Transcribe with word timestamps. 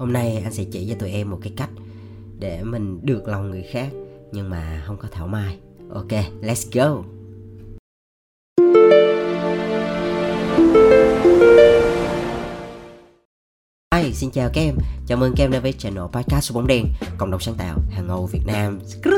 Hôm 0.00 0.12
nay 0.12 0.40
anh 0.44 0.52
sẽ 0.52 0.64
chỉ 0.64 0.88
cho 0.88 0.94
tụi 0.98 1.10
em 1.10 1.30
một 1.30 1.38
cái 1.42 1.52
cách 1.56 1.70
để 2.38 2.62
mình 2.64 3.00
được 3.02 3.28
lòng 3.28 3.50
người 3.50 3.62
khác 3.62 3.88
nhưng 4.32 4.50
mà 4.50 4.82
không 4.86 4.96
có 4.96 5.08
thảo 5.10 5.26
mai. 5.26 5.58
Ok, 5.90 6.08
let's 6.42 6.70
go. 6.72 7.02
Xin 14.20 14.30
chào 14.30 14.50
các 14.52 14.60
em, 14.60 14.76
chào 15.06 15.18
mừng 15.18 15.34
các 15.36 15.44
em 15.44 15.50
đến 15.50 15.62
với 15.62 15.72
channel 15.72 16.02
podcast 16.12 16.44
số 16.44 16.54
bóng 16.54 16.66
đen 16.66 16.86
Cộng 17.18 17.30
đồng 17.30 17.40
sáng 17.40 17.54
tạo 17.54 17.78
hàng 17.90 18.06
ngầu 18.06 18.26
Việt 18.26 18.46
Nam. 18.46 18.80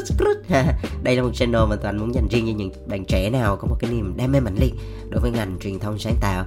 Đây 1.03 1.17
là 1.17 1.23
một 1.23 1.31
channel 1.35 1.63
mà 1.69 1.77
tụi 1.77 1.87
anh 1.87 1.99
muốn 1.99 2.15
dành 2.15 2.29
riêng 2.29 2.47
cho 2.47 2.53
những 2.57 2.71
bạn 2.87 3.05
trẻ 3.05 3.31
nào 3.31 3.57
có 3.57 3.69
một 3.69 3.77
cái 3.81 3.91
niềm 3.91 4.17
đam 4.17 4.33
mê 4.33 4.41
mạnh 4.41 4.57
liệt 4.61 4.73
đối 5.11 5.21
với 5.21 5.31
ngành 5.31 5.57
truyền 5.61 5.79
thông 5.79 5.99
sáng 5.99 6.15
tạo. 6.21 6.45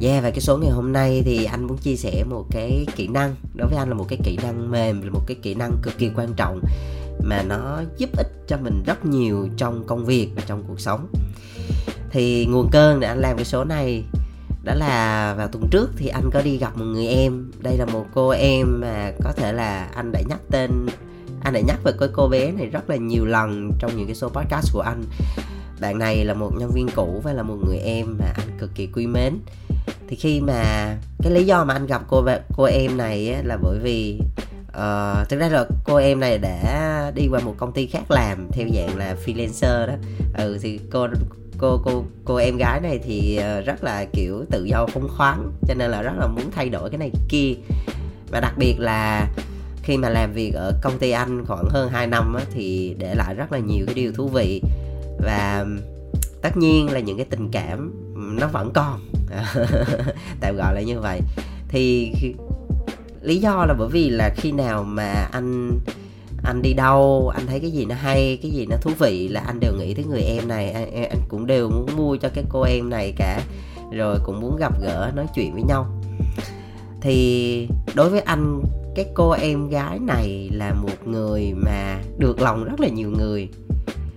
Yeah, 0.00 0.22
và 0.22 0.30
cái 0.30 0.40
số 0.40 0.58
ngày 0.58 0.70
hôm 0.70 0.92
nay 0.92 1.22
thì 1.24 1.44
anh 1.44 1.66
muốn 1.66 1.78
chia 1.78 1.96
sẻ 1.96 2.24
một 2.24 2.44
cái 2.50 2.86
kỹ 2.96 3.08
năng 3.08 3.34
Đối 3.54 3.68
với 3.68 3.78
anh 3.78 3.88
là 3.88 3.94
một 3.94 4.06
cái 4.08 4.18
kỹ 4.24 4.38
năng 4.42 4.70
mềm, 4.70 5.02
là 5.02 5.10
một 5.10 5.22
cái 5.26 5.36
kỹ 5.42 5.54
năng 5.54 5.76
cực 5.82 5.98
kỳ 5.98 6.10
quan 6.16 6.34
trọng 6.36 6.60
Mà 7.24 7.42
nó 7.42 7.82
giúp 7.96 8.10
ích 8.16 8.28
cho 8.48 8.56
mình 8.56 8.82
rất 8.86 9.06
nhiều 9.06 9.48
trong 9.56 9.86
công 9.86 10.04
việc 10.04 10.30
và 10.36 10.42
trong 10.46 10.64
cuộc 10.68 10.80
sống. 10.80 11.06
Thì 12.10 12.46
nguồn 12.46 12.68
cơn 12.72 13.00
để 13.00 13.08
anh 13.08 13.20
làm 13.20 13.36
cái 13.36 13.44
số 13.44 13.64
này 13.64 14.04
đó 14.66 14.74
là 14.74 15.34
vào 15.38 15.48
tuần 15.48 15.68
trước 15.70 15.90
thì 15.96 16.08
anh 16.08 16.30
có 16.32 16.42
đi 16.42 16.56
gặp 16.56 16.76
một 16.76 16.84
người 16.84 17.06
em. 17.06 17.50
Đây 17.62 17.76
là 17.76 17.84
một 17.84 18.06
cô 18.14 18.28
em 18.28 18.80
mà 18.80 19.12
có 19.24 19.32
thể 19.32 19.52
là 19.52 19.88
anh 19.94 20.12
đã 20.12 20.20
nhắc 20.28 20.40
tên 20.50 20.86
anh 21.42 21.54
đã 21.54 21.60
nhắc 21.60 21.78
về 21.84 21.92
cái 22.00 22.08
cô 22.12 22.28
bé 22.28 22.52
này 22.52 22.66
rất 22.66 22.90
là 22.90 22.96
nhiều 22.96 23.24
lần 23.24 23.70
trong 23.78 23.96
những 23.96 24.06
cái 24.06 24.14
số 24.14 24.28
podcast 24.28 24.72
của 24.72 24.80
anh. 24.80 25.02
Bạn 25.80 25.98
này 25.98 26.24
là 26.24 26.34
một 26.34 26.50
nhân 26.58 26.70
viên 26.74 26.88
cũ 26.96 27.20
và 27.24 27.32
là 27.32 27.42
một 27.42 27.56
người 27.66 27.78
em 27.78 28.16
mà 28.18 28.26
anh 28.36 28.58
cực 28.58 28.70
kỳ 28.74 28.86
quý 28.86 29.06
mến. 29.06 29.38
Thì 30.08 30.16
khi 30.16 30.40
mà 30.40 30.96
cái 31.22 31.32
lý 31.32 31.44
do 31.44 31.64
mà 31.64 31.74
anh 31.74 31.86
gặp 31.86 32.02
cô 32.08 32.26
cô 32.56 32.64
em 32.64 32.96
này 32.96 33.34
ấy, 33.34 33.44
là 33.44 33.56
bởi 33.62 33.78
vì 33.78 34.20
uh, 34.68 35.28
thực 35.28 35.40
ra 35.40 35.48
là 35.48 35.66
cô 35.84 35.96
em 35.96 36.20
này 36.20 36.38
đã 36.38 37.12
đi 37.14 37.28
qua 37.30 37.40
một 37.40 37.54
công 37.56 37.72
ty 37.72 37.86
khác 37.86 38.10
làm 38.10 38.48
theo 38.52 38.66
dạng 38.74 38.96
là 38.96 39.16
freelancer 39.26 39.86
đó. 39.86 39.94
Ừ 40.38 40.58
thì 40.62 40.80
cô 40.90 41.06
cô 41.58 41.80
cô 41.84 42.04
cô 42.24 42.36
em 42.36 42.56
gái 42.56 42.80
này 42.80 42.98
thì 43.04 43.36
ờ, 43.36 43.60
rất 43.60 43.84
là 43.84 44.04
kiểu 44.12 44.44
tự 44.50 44.64
do 44.64 44.86
phóng 44.86 45.08
khoáng 45.08 45.52
cho 45.68 45.74
nên 45.74 45.90
là 45.90 46.02
rất 46.02 46.12
là 46.18 46.26
muốn 46.26 46.50
thay 46.50 46.68
đổi 46.68 46.90
cái 46.90 46.98
này 46.98 47.10
kia. 47.28 47.54
Và 48.30 48.40
đặc 48.40 48.54
biệt 48.58 48.76
là 48.78 49.28
khi 49.82 49.96
mà 49.96 50.08
làm 50.08 50.32
việc 50.32 50.52
ở 50.54 50.72
công 50.82 50.98
ty 50.98 51.10
anh 51.10 51.44
khoảng 51.46 51.68
hơn 51.68 51.88
2 51.90 52.06
năm 52.06 52.34
á, 52.34 52.44
thì 52.54 52.94
để 52.98 53.14
lại 53.14 53.34
rất 53.34 53.52
là 53.52 53.58
nhiều 53.58 53.86
cái 53.86 53.94
điều 53.94 54.12
thú 54.12 54.28
vị. 54.28 54.62
Và 55.20 55.66
tất 56.42 56.56
nhiên 56.56 56.92
là 56.92 57.00
những 57.00 57.16
cái 57.16 57.26
tình 57.30 57.50
cảm 57.50 57.92
nó 58.40 58.46
vẫn 58.46 58.70
còn. 58.74 59.00
Tạm 60.40 60.56
gọi 60.56 60.74
là 60.74 60.80
như 60.80 61.00
vậy. 61.00 61.20
Thì 61.68 62.12
lý 63.22 63.36
do 63.36 63.64
là 63.68 63.74
bởi 63.78 63.88
vì 63.88 64.10
là 64.10 64.30
khi 64.36 64.52
nào 64.52 64.84
mà 64.84 65.28
anh 65.32 65.78
anh 66.44 66.62
đi 66.62 66.72
đâu 66.72 67.32
anh 67.34 67.46
thấy 67.46 67.60
cái 67.60 67.70
gì 67.70 67.84
nó 67.84 67.94
hay 67.94 68.38
cái 68.42 68.50
gì 68.50 68.66
nó 68.66 68.76
thú 68.76 68.90
vị 68.98 69.28
là 69.28 69.40
anh 69.40 69.60
đều 69.60 69.72
nghĩ 69.78 69.94
tới 69.94 70.04
người 70.04 70.22
em 70.22 70.48
này. 70.48 70.70
Anh, 70.70 70.92
anh 70.92 71.20
cũng 71.28 71.46
đều 71.46 71.70
muốn 71.70 71.86
mua 71.96 72.16
cho 72.16 72.28
cái 72.34 72.44
cô 72.48 72.62
em 72.62 72.90
này 72.90 73.12
cả 73.16 73.40
rồi 73.92 74.18
cũng 74.24 74.40
muốn 74.40 74.56
gặp 74.56 74.80
gỡ 74.80 75.12
nói 75.14 75.26
chuyện 75.34 75.52
với 75.52 75.62
nhau. 75.62 75.86
Thì 77.00 77.68
đối 77.94 78.10
với 78.10 78.20
anh 78.20 78.62
cái 78.94 79.06
cô 79.14 79.30
em 79.30 79.68
gái 79.68 79.98
này 79.98 80.50
là 80.52 80.74
một 80.74 81.06
người 81.06 81.52
mà 81.56 81.98
được 82.18 82.40
lòng 82.40 82.64
rất 82.64 82.80
là 82.80 82.88
nhiều 82.88 83.10
người. 83.10 83.48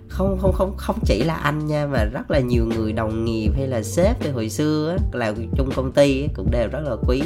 Không 0.07 0.37
không 0.41 0.53
không 0.53 0.73
không 0.77 0.99
chỉ 1.05 1.23
là 1.23 1.35
anh 1.35 1.67
nha 1.67 1.87
mà 1.87 2.03
rất 2.03 2.31
là 2.31 2.39
nhiều 2.39 2.65
người 2.65 2.93
đồng 2.93 3.25
nghiệp 3.25 3.51
hay 3.55 3.67
là 3.67 3.83
sếp 3.83 4.19
từ 4.23 4.31
hồi 4.31 4.49
xưa 4.49 4.95
á, 4.99 5.05
làm 5.13 5.35
chung 5.57 5.69
công 5.75 5.91
ty 5.91 6.21
á, 6.21 6.27
cũng 6.35 6.51
đều 6.51 6.67
rất 6.71 6.79
là 6.83 6.95
quý. 7.07 7.21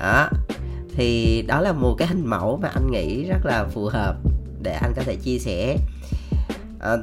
Đó 0.00 0.28
thì 0.98 1.42
đó 1.42 1.60
là 1.60 1.72
một 1.72 1.94
cái 1.98 2.08
hình 2.08 2.26
mẫu 2.26 2.58
mà 2.62 2.68
anh 2.68 2.90
nghĩ 2.90 3.24
rất 3.24 3.46
là 3.46 3.64
phù 3.64 3.86
hợp 3.86 4.16
để 4.62 4.72
anh 4.72 4.92
có 4.96 5.02
thể 5.02 5.16
chia 5.16 5.38
sẻ. 5.38 5.76
À, 6.80 6.96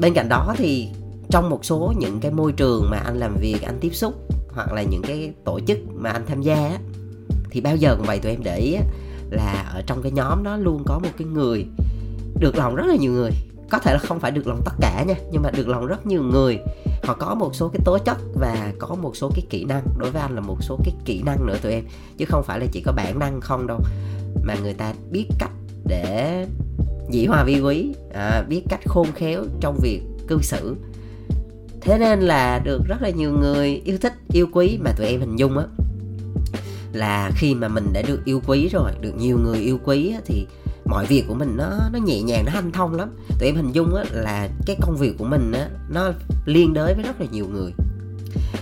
bên 0.00 0.14
cạnh 0.14 0.28
đó 0.28 0.54
thì 0.58 0.88
trong 1.30 1.50
một 1.50 1.64
số 1.64 1.92
những 1.98 2.20
cái 2.20 2.30
môi 2.30 2.52
trường 2.52 2.90
mà 2.90 2.96
anh 2.96 3.16
làm 3.16 3.36
việc 3.40 3.62
anh 3.62 3.78
tiếp 3.80 3.94
xúc 3.94 4.14
hoặc 4.54 4.72
là 4.72 4.82
những 4.82 5.02
cái 5.02 5.32
tổ 5.44 5.60
chức 5.66 5.78
mà 5.94 6.10
anh 6.10 6.26
tham 6.26 6.42
gia 6.42 6.78
thì 7.50 7.60
bao 7.60 7.76
giờ 7.76 7.96
cũng 7.96 8.06
vậy 8.06 8.18
tụi 8.18 8.32
em 8.32 8.42
để 8.42 8.58
ý 8.58 8.76
là 9.30 9.70
ở 9.74 9.82
trong 9.86 10.02
cái 10.02 10.12
nhóm 10.12 10.42
đó 10.42 10.56
luôn 10.56 10.82
có 10.86 10.98
một 10.98 11.10
cái 11.18 11.26
người 11.26 11.66
được 12.40 12.56
lòng 12.56 12.74
rất 12.74 12.86
là 12.86 12.96
nhiều 12.96 13.12
người 13.12 13.30
có 13.72 13.78
thể 13.78 13.92
là 13.92 13.98
không 13.98 14.20
phải 14.20 14.30
được 14.30 14.46
lòng 14.46 14.62
tất 14.64 14.72
cả 14.80 15.04
nha 15.08 15.14
nhưng 15.32 15.42
mà 15.42 15.50
được 15.50 15.68
lòng 15.68 15.86
rất 15.86 16.06
nhiều 16.06 16.22
người. 16.22 16.58
Họ 17.02 17.14
có 17.14 17.34
một 17.34 17.54
số 17.54 17.68
cái 17.68 17.80
tố 17.84 17.98
chất 17.98 18.18
và 18.34 18.72
có 18.78 18.94
một 18.94 19.16
số 19.16 19.30
cái 19.34 19.44
kỹ 19.50 19.64
năng. 19.64 19.82
Đối 19.98 20.10
với 20.10 20.22
anh 20.22 20.34
là 20.34 20.40
một 20.40 20.56
số 20.60 20.78
cái 20.84 20.94
kỹ 21.04 21.22
năng 21.26 21.46
nữa 21.46 21.56
tụi 21.62 21.72
em 21.72 21.84
chứ 22.18 22.24
không 22.24 22.44
phải 22.44 22.60
là 22.60 22.66
chỉ 22.72 22.80
có 22.80 22.92
bản 22.92 23.18
năng 23.18 23.40
không 23.40 23.66
đâu. 23.66 23.80
Mà 24.44 24.54
người 24.62 24.74
ta 24.74 24.94
biết 25.10 25.26
cách 25.38 25.50
để 25.84 26.46
dĩ 27.10 27.26
hòa 27.26 27.44
vi 27.44 27.60
quý 27.60 27.94
à, 28.14 28.44
biết 28.48 28.62
cách 28.68 28.80
khôn 28.86 29.06
khéo 29.14 29.44
trong 29.60 29.78
việc 29.82 30.00
cư 30.28 30.38
xử. 30.42 30.76
Thế 31.80 31.98
nên 31.98 32.20
là 32.20 32.58
được 32.58 32.80
rất 32.88 33.02
là 33.02 33.10
nhiều 33.10 33.32
người 33.40 33.82
yêu 33.84 33.98
thích 33.98 34.14
yêu 34.32 34.46
quý 34.52 34.78
mà 34.84 34.92
tụi 34.92 35.06
em 35.06 35.20
hình 35.20 35.36
dung 35.36 35.58
á 35.58 35.64
là 36.92 37.30
khi 37.34 37.54
mà 37.54 37.68
mình 37.68 37.92
đã 37.92 38.02
được 38.02 38.24
yêu 38.24 38.40
quý 38.46 38.68
rồi 38.68 38.90
được 39.00 39.12
nhiều 39.18 39.38
người 39.38 39.58
yêu 39.58 39.78
quý 39.84 40.12
á, 40.12 40.20
thì 40.24 40.46
mọi 40.84 41.06
việc 41.06 41.24
của 41.28 41.34
mình 41.34 41.56
nó 41.56 41.70
nó 41.92 41.98
nhẹ 41.98 42.22
nhàng 42.22 42.44
nó 42.46 42.52
hanh 42.52 42.72
thông 42.72 42.94
lắm. 42.94 43.10
Tụi 43.38 43.48
em 43.48 43.56
hình 43.56 43.72
dung 43.72 43.94
á, 43.94 44.04
là 44.10 44.48
cái 44.66 44.76
công 44.80 44.96
việc 44.96 45.18
của 45.18 45.24
mình 45.24 45.52
á, 45.52 45.68
nó 45.90 46.12
liên 46.46 46.74
đới 46.74 46.94
với 46.94 47.04
rất 47.04 47.20
là 47.20 47.26
nhiều 47.32 47.46
người. 47.52 47.72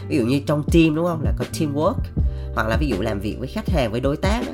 Ví 0.08 0.16
dụ 0.16 0.26
như 0.26 0.40
trong 0.46 0.62
team 0.72 0.94
đúng 0.94 1.06
không? 1.06 1.22
Là 1.24 1.32
có 1.38 1.44
teamwork 1.52 1.94
hoặc 2.54 2.68
là 2.68 2.76
ví 2.80 2.88
dụ 2.88 2.96
làm 3.00 3.20
việc 3.20 3.36
với 3.38 3.48
khách 3.48 3.68
hàng 3.68 3.92
với 3.92 4.00
đối 4.00 4.16
tác 4.16 4.42
á, 4.46 4.52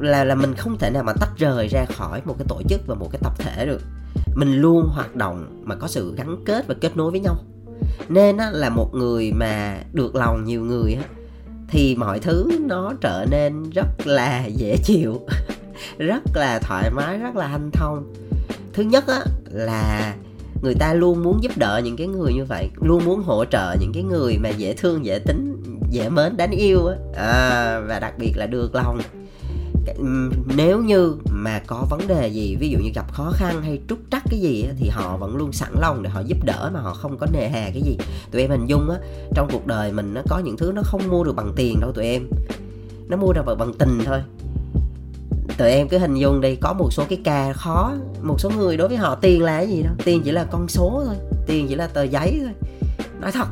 là 0.00 0.24
là 0.24 0.34
mình 0.34 0.54
không 0.54 0.78
thể 0.78 0.90
nào 0.90 1.02
mà 1.02 1.12
tách 1.12 1.38
rời 1.38 1.68
ra 1.68 1.84
khỏi 1.84 2.22
một 2.24 2.34
cái 2.38 2.46
tổ 2.48 2.62
chức 2.68 2.80
và 2.86 2.94
một 2.94 3.08
cái 3.12 3.20
tập 3.22 3.32
thể 3.38 3.66
được. 3.66 3.82
Mình 4.34 4.52
luôn 4.52 4.88
hoạt 4.88 5.16
động 5.16 5.62
mà 5.64 5.74
có 5.74 5.88
sự 5.88 6.14
gắn 6.16 6.36
kết 6.44 6.66
và 6.66 6.74
kết 6.80 6.96
nối 6.96 7.10
với 7.10 7.20
nhau. 7.20 7.36
Nên 8.08 8.36
á, 8.36 8.50
là 8.50 8.68
một 8.68 8.94
người 8.94 9.32
mà 9.32 9.78
được 9.92 10.14
lòng 10.14 10.44
nhiều 10.44 10.64
người 10.64 10.94
á, 10.94 11.02
thì 11.68 11.96
mọi 11.96 12.20
thứ 12.20 12.50
nó 12.60 12.92
trở 13.00 13.26
nên 13.30 13.70
rất 13.70 13.86
là 14.04 14.46
dễ 14.46 14.76
chịu. 14.84 15.20
rất 15.98 16.22
là 16.34 16.58
thoải 16.58 16.90
mái 16.90 17.18
rất 17.18 17.36
là 17.36 17.46
hanh 17.46 17.70
thông. 17.72 18.14
Thứ 18.72 18.82
nhất 18.82 19.04
á 19.06 19.20
là 19.50 20.14
người 20.62 20.74
ta 20.74 20.94
luôn 20.94 21.22
muốn 21.22 21.42
giúp 21.42 21.52
đỡ 21.56 21.80
những 21.84 21.96
cái 21.96 22.06
người 22.06 22.32
như 22.32 22.44
vậy 22.44 22.68
luôn 22.80 23.04
muốn 23.04 23.22
hỗ 23.22 23.44
trợ 23.44 23.76
những 23.80 23.92
cái 23.92 24.02
người 24.02 24.38
mà 24.38 24.48
dễ 24.48 24.74
thương 24.74 25.04
dễ 25.04 25.18
tính 25.18 25.62
dễ 25.90 26.08
mến 26.08 26.36
đáng 26.36 26.50
yêu 26.50 26.86
á. 26.86 26.96
À, 27.16 27.80
và 27.80 28.00
đặc 28.00 28.14
biệt 28.18 28.32
là 28.36 28.46
được 28.46 28.74
lòng. 28.74 29.00
Ừ, 29.98 30.30
nếu 30.56 30.82
như 30.82 31.14
mà 31.30 31.60
có 31.66 31.86
vấn 31.90 32.06
đề 32.06 32.28
gì 32.28 32.56
ví 32.60 32.68
dụ 32.68 32.78
như 32.78 32.90
gặp 32.94 33.12
khó 33.12 33.32
khăn 33.34 33.62
hay 33.62 33.80
trúc 33.88 33.98
trắc 34.10 34.22
cái 34.30 34.40
gì 34.40 34.66
thì 34.78 34.88
họ 34.88 35.16
vẫn 35.16 35.36
luôn 35.36 35.52
sẵn 35.52 35.72
lòng 35.80 36.02
để 36.02 36.10
họ 36.10 36.20
giúp 36.20 36.38
đỡ 36.44 36.70
mà 36.74 36.80
họ 36.80 36.94
không 36.94 37.18
có 37.18 37.26
nề 37.32 37.48
hà 37.48 37.70
cái 37.70 37.82
gì. 37.82 37.98
Tụi 38.30 38.42
em 38.42 38.50
hình 38.50 38.66
dung 38.66 38.90
á 38.90 38.96
trong 39.34 39.48
cuộc 39.52 39.66
đời 39.66 39.92
mình 39.92 40.14
nó 40.14 40.20
có 40.28 40.38
những 40.38 40.56
thứ 40.56 40.72
nó 40.74 40.82
không 40.84 41.08
mua 41.08 41.24
được 41.24 41.36
bằng 41.36 41.52
tiền 41.56 41.80
đâu 41.80 41.92
tụi 41.92 42.04
em. 42.04 42.28
Nó 43.08 43.16
mua 43.16 43.32
được 43.32 43.42
bằng 43.58 43.72
tình 43.78 43.98
thôi 44.04 44.18
tụi 45.56 45.70
em 45.70 45.88
cứ 45.88 45.98
hình 45.98 46.14
dung 46.14 46.40
đi 46.40 46.56
có 46.56 46.72
một 46.72 46.92
số 46.92 47.04
cái 47.08 47.20
ca 47.24 47.52
khó 47.52 47.92
một 48.22 48.40
số 48.40 48.50
người 48.50 48.76
đối 48.76 48.88
với 48.88 48.96
họ 48.96 49.14
tiền 49.14 49.42
là 49.42 49.56
cái 49.56 49.68
gì 49.68 49.82
đâu 49.82 49.92
tiền 50.04 50.22
chỉ 50.24 50.30
là 50.30 50.44
con 50.44 50.68
số 50.68 51.02
thôi 51.06 51.16
tiền 51.46 51.66
chỉ 51.68 51.74
là 51.74 51.86
tờ 51.86 52.02
giấy 52.02 52.40
thôi. 52.42 52.70
Nói 53.20 53.32
thật 53.32 53.48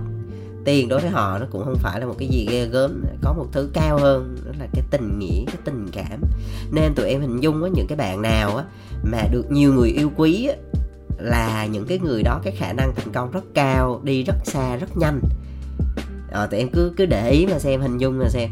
tiền 0.65 0.89
đối 0.89 1.01
với 1.01 1.11
họ 1.11 1.39
nó 1.39 1.47
cũng 1.51 1.65
không 1.65 1.77
phải 1.77 2.01
là 2.01 2.07
một 2.07 2.15
cái 2.19 2.29
gì 2.29 2.47
ghê 2.51 2.67
gớm 2.67 3.05
có 3.23 3.33
một 3.33 3.47
thứ 3.53 3.71
cao 3.73 3.99
hơn 3.99 4.37
đó 4.47 4.53
là 4.59 4.67
cái 4.73 4.83
tình 4.91 5.19
nghĩa 5.19 5.45
cái 5.47 5.57
tình 5.65 5.87
cảm. 5.93 6.21
Nên 6.73 6.95
tụi 6.95 7.09
em 7.09 7.21
hình 7.21 7.41
dung 7.41 7.63
á 7.65 7.71
những 7.75 7.87
cái 7.87 7.97
bạn 7.97 8.23
nào 8.23 8.57
á 8.57 8.65
mà 9.03 9.23
được 9.31 9.51
nhiều 9.51 9.73
người 9.73 9.91
yêu 9.91 10.11
quý 10.17 10.47
á, 10.47 10.55
là 11.19 11.67
những 11.67 11.87
cái 11.87 11.99
người 11.99 12.23
đó 12.23 12.41
cái 12.45 12.53
khả 12.57 12.73
năng 12.73 12.93
thành 12.97 13.13
công 13.13 13.31
rất 13.31 13.45
cao 13.55 14.01
đi 14.05 14.23
rất 14.23 14.37
xa 14.45 14.77
rất 14.77 14.97
nhanh. 14.97 15.21
À, 16.33 16.47
tụi 16.47 16.61
em 16.61 16.69
cứ 16.69 16.93
cứ 16.97 17.07
để 17.07 17.31
ý 17.31 17.47
mà 17.47 17.59
xem 17.59 17.81
hình 17.81 17.99
dung 17.99 18.19
mà 18.19 18.29
xem 18.29 18.51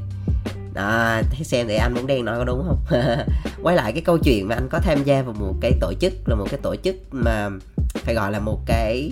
đó 0.75 1.21
thấy 1.31 1.45
xem 1.45 1.69
thì 1.69 1.75
anh 1.75 1.95
muốn 1.95 2.07
đen 2.07 2.25
nói 2.25 2.39
có 2.39 2.45
đúng 2.45 2.65
không? 2.67 2.79
Quay 3.63 3.77
lại 3.77 3.93
cái 3.93 4.03
câu 4.03 4.19
chuyện 4.19 4.49
mà 4.49 4.55
anh 4.55 4.69
có 4.71 4.79
tham 4.79 5.05
gia 5.05 5.23
vào 5.23 5.35
một 5.39 5.55
cái 5.61 5.73
tổ 5.81 5.93
chức, 6.01 6.13
là 6.27 6.35
một 6.35 6.47
cái 6.51 6.61
tổ 6.63 6.77
chức 6.77 6.97
mà 7.11 7.51
phải 7.95 8.15
gọi 8.15 8.33
là 8.33 8.41
một 8.41 8.59
cái, 8.67 9.11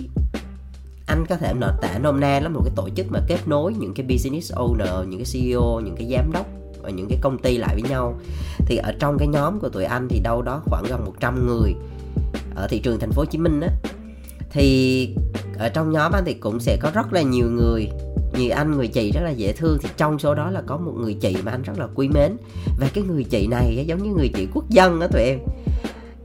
anh 1.07 1.25
có 1.29 1.35
thể 1.35 1.53
nội 1.53 1.71
tả 1.81 1.97
nôm 1.97 2.19
na 2.19 2.39
là 2.39 2.49
một 2.49 2.61
cái 2.65 2.73
tổ 2.75 2.89
chức 2.95 3.05
mà 3.09 3.19
kết 3.27 3.39
nối 3.45 3.73
những 3.73 3.93
cái 3.93 4.05
business 4.09 4.53
owner, 4.53 5.03
những 5.03 5.19
cái 5.19 5.27
CEO 5.33 5.79
những 5.79 5.95
cái 5.95 6.07
giám 6.11 6.31
đốc 6.31 6.45
và 6.81 6.89
những 6.89 7.07
cái 7.09 7.17
công 7.21 7.37
ty 7.37 7.57
lại 7.57 7.75
với 7.81 7.89
nhau. 7.89 8.19
Thì 8.65 8.77
ở 8.77 8.93
trong 8.99 9.17
cái 9.17 9.27
nhóm 9.27 9.59
của 9.59 9.69
tụi 9.69 9.83
anh 9.83 10.07
thì 10.09 10.19
đâu 10.19 10.41
đó 10.41 10.61
khoảng 10.65 10.83
gần 10.89 11.05
100 11.05 11.47
người 11.47 11.75
ở 12.55 12.67
thị 12.67 12.79
trường 12.79 12.99
thành 12.99 13.11
phố 13.11 13.21
Hồ 13.21 13.25
Chí 13.25 13.37
Minh 13.37 13.61
á. 13.61 13.69
Thì 14.49 15.15
ở 15.57 15.69
trong 15.69 15.91
nhóm 15.91 16.11
anh 16.11 16.23
thì 16.25 16.33
cũng 16.33 16.59
sẽ 16.59 16.77
có 16.81 16.91
rất 16.93 17.13
là 17.13 17.21
nhiều 17.21 17.49
người 17.51 17.89
người 18.33 18.49
anh 18.49 18.71
người 18.71 18.87
chị 18.87 19.11
rất 19.11 19.21
là 19.23 19.29
dễ 19.29 19.53
thương 19.53 19.77
thì 19.81 19.89
trong 19.97 20.19
số 20.19 20.35
đó 20.35 20.51
là 20.51 20.61
có 20.65 20.77
một 20.77 20.91
người 20.97 21.13
chị 21.13 21.35
mà 21.43 21.51
anh 21.51 21.61
rất 21.61 21.79
là 21.79 21.87
quý 21.95 22.07
mến. 22.07 22.37
Và 22.79 22.87
cái 22.93 23.03
người 23.03 23.23
chị 23.23 23.47
này 23.47 23.85
giống 23.87 24.03
như 24.03 24.09
người 24.09 24.29
chị 24.35 24.47
quốc 24.53 24.69
dân 24.69 24.99
đó 24.99 25.07
tụi 25.07 25.21
em. 25.21 25.39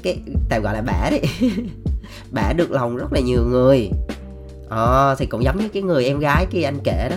Cái 0.03 0.19
tạm 0.49 0.63
gọi 0.63 0.75
là 0.75 0.83
bả 0.83 1.11
đi. 1.11 1.49
Bả 2.31 2.53
được 2.53 2.71
lòng 2.71 2.97
rất 2.97 3.13
là 3.13 3.21
nhiều 3.21 3.45
người. 3.51 3.91
Ờ, 4.69 5.15
thì 5.19 5.27
cũng 5.27 5.45
giống 5.45 5.59
như 5.59 5.69
cái 5.69 5.83
người 5.83 6.05
em 6.05 6.19
gái 6.19 6.47
kia 6.51 6.63
anh 6.63 6.79
kể 6.85 7.09
đó. 7.11 7.17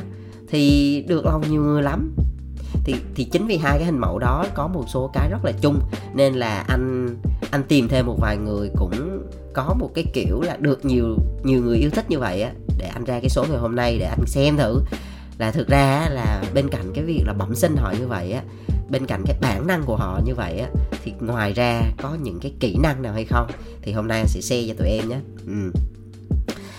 Thì 0.49 1.05
được 1.07 1.25
lòng 1.25 1.41
nhiều 1.49 1.61
người 1.61 1.83
lắm. 1.83 2.15
Thì 2.83 2.95
thì 3.15 3.23
chính 3.23 3.47
vì 3.47 3.57
hai 3.57 3.77
cái 3.77 3.85
hình 3.85 3.99
mẫu 3.99 4.19
đó 4.19 4.45
có 4.53 4.67
một 4.67 4.83
số 4.87 5.09
cái 5.13 5.29
rất 5.29 5.45
là 5.45 5.51
chung 5.61 5.79
nên 6.13 6.33
là 6.33 6.65
anh 6.67 7.15
anh 7.51 7.63
tìm 7.63 7.87
thêm 7.87 8.05
một 8.05 8.17
vài 8.19 8.37
người 8.37 8.69
cũng 8.77 9.23
có 9.53 9.75
một 9.79 9.91
cái 9.93 10.05
kiểu 10.13 10.41
là 10.41 10.57
được 10.59 10.85
nhiều 10.85 11.15
nhiều 11.43 11.61
người 11.63 11.77
yêu 11.77 11.89
thích 11.89 12.09
như 12.09 12.19
vậy 12.19 12.41
á 12.41 12.51
để 12.81 12.87
anh 12.87 13.03
ra 13.03 13.19
cái 13.19 13.29
số 13.29 13.45
ngày 13.49 13.57
hôm 13.57 13.75
nay 13.75 13.97
để 13.99 14.05
anh 14.05 14.25
xem 14.25 14.57
thử. 14.57 14.81
Là 15.37 15.51
thực 15.51 15.67
ra 15.67 16.07
là 16.11 16.43
bên 16.53 16.69
cạnh 16.69 16.91
cái 16.95 17.03
việc 17.03 17.23
là 17.25 17.33
bẩm 17.33 17.55
sinh 17.55 17.75
họ 17.75 17.93
như 17.99 18.07
vậy 18.07 18.31
á 18.31 18.41
bên 18.89 19.05
cạnh 19.05 19.23
cái 19.25 19.35
bản 19.41 19.67
năng 19.67 19.83
của 19.83 19.95
họ 19.95 20.19
như 20.25 20.35
vậy 20.35 20.59
á 20.59 20.67
thì 21.03 21.13
ngoài 21.19 21.53
ra 21.53 21.81
có 22.01 22.17
những 22.21 22.39
cái 22.39 22.53
kỹ 22.59 22.75
năng 22.79 23.01
nào 23.01 23.13
hay 23.13 23.25
không? 23.25 23.47
Thì 23.81 23.91
hôm 23.91 24.07
nay 24.07 24.17
anh 24.19 24.27
sẽ 24.27 24.41
share 24.41 24.67
cho 24.67 24.73
tụi 24.77 24.87
em 24.87 25.09
nhé. 25.09 25.19
Ừ. 25.47 25.71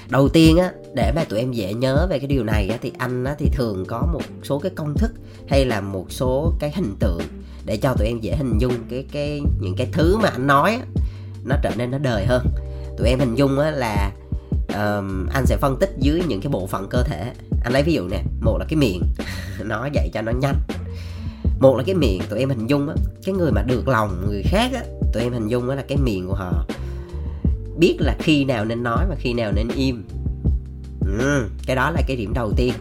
đầu 0.09 0.29
tiên 0.29 0.57
á 0.57 0.73
để 0.95 1.13
mà 1.17 1.25
tụi 1.25 1.39
em 1.39 1.53
dễ 1.53 1.75
nhớ 1.75 2.07
về 2.11 2.19
cái 2.19 2.27
điều 2.27 2.45
này 2.45 2.69
á 2.69 2.79
thì 2.83 2.93
anh 2.99 3.25
á 3.25 3.35
thì 3.39 3.49
thường 3.53 3.85
có 3.89 4.09
một 4.13 4.23
số 4.43 4.59
cái 4.59 4.73
công 4.75 4.95
thức 4.95 5.13
hay 5.49 5.65
là 5.65 5.81
một 5.81 6.07
số 6.13 6.53
cái 6.61 6.73
hình 6.75 6.97
tượng 6.99 7.23
để 7.65 7.77
cho 7.77 7.95
tụi 7.95 8.09
em 8.09 8.21
dễ 8.21 8.37
hình 8.37 8.59
dung 8.59 8.75
cái 8.91 9.05
cái 9.13 9.41
những 9.61 9.75
cái 9.77 9.87
thứ 9.93 10.17
mà 10.17 10.29
anh 10.29 10.47
nói 10.47 10.71
á, 10.71 10.87
nó 11.45 11.57
trở 11.63 11.71
nên 11.77 11.91
nó 11.91 11.99
đời 11.99 12.27
hơn. 12.27 12.47
Tụi 12.99 13.09
em 13.09 13.19
hình 13.19 13.35
dung 13.35 13.59
á 13.59 13.71
là 13.71 14.13
um, 14.73 15.27
anh 15.33 15.47
sẽ 15.47 15.57
phân 15.57 15.77
tích 15.81 15.95
dưới 15.99 16.23
những 16.29 16.41
cái 16.41 16.51
bộ 16.51 16.67
phận 16.67 16.89
cơ 16.91 17.03
thể. 17.03 17.33
Anh 17.65 17.73
lấy 17.73 17.83
ví 17.83 17.93
dụ 17.93 18.09
nè 18.09 18.23
một 18.41 18.59
là 18.59 18.65
cái 18.69 18.77
miệng. 18.77 19.03
Nó 19.65 19.89
dạy 19.93 20.11
cho 20.15 20.23
nó 20.23 20.33
nhanh. 20.33 20.57
Một 21.61 21.77
là 21.77 21.85
cái 21.87 21.95
miệng 21.95 22.23
tụi 22.31 22.39
em 22.39 22.49
hình 22.49 22.67
dung 22.67 22.89
á 22.89 22.95
cái 23.25 23.35
người 23.35 23.53
mà 23.53 23.63
được 23.63 23.89
lòng 23.89 24.27
người 24.27 24.43
khác 24.43 24.71
á 24.75 24.83
tụi 25.13 25.23
em 25.23 25.33
hình 25.33 25.49
dung 25.49 25.69
á 25.69 25.77
là 25.77 25.83
cái 25.89 25.99
miệng 25.99 26.27
của 26.27 26.35
họ. 26.35 26.67
Biết 27.79 27.97
là 28.01 28.17
khi 28.19 28.45
nào 28.45 28.65
nên 28.65 28.83
nói 28.83 29.07
và 29.09 29.17
khi 29.19 29.33
nào 29.33 29.53
nên 29.53 29.69
im. 29.77 30.05
Ừ, 31.19 31.49
cái 31.67 31.77
đó 31.77 31.91
là 31.91 32.03
cái 32.07 32.17
điểm 32.17 32.33
đầu 32.35 32.53
tiên. 32.57 32.75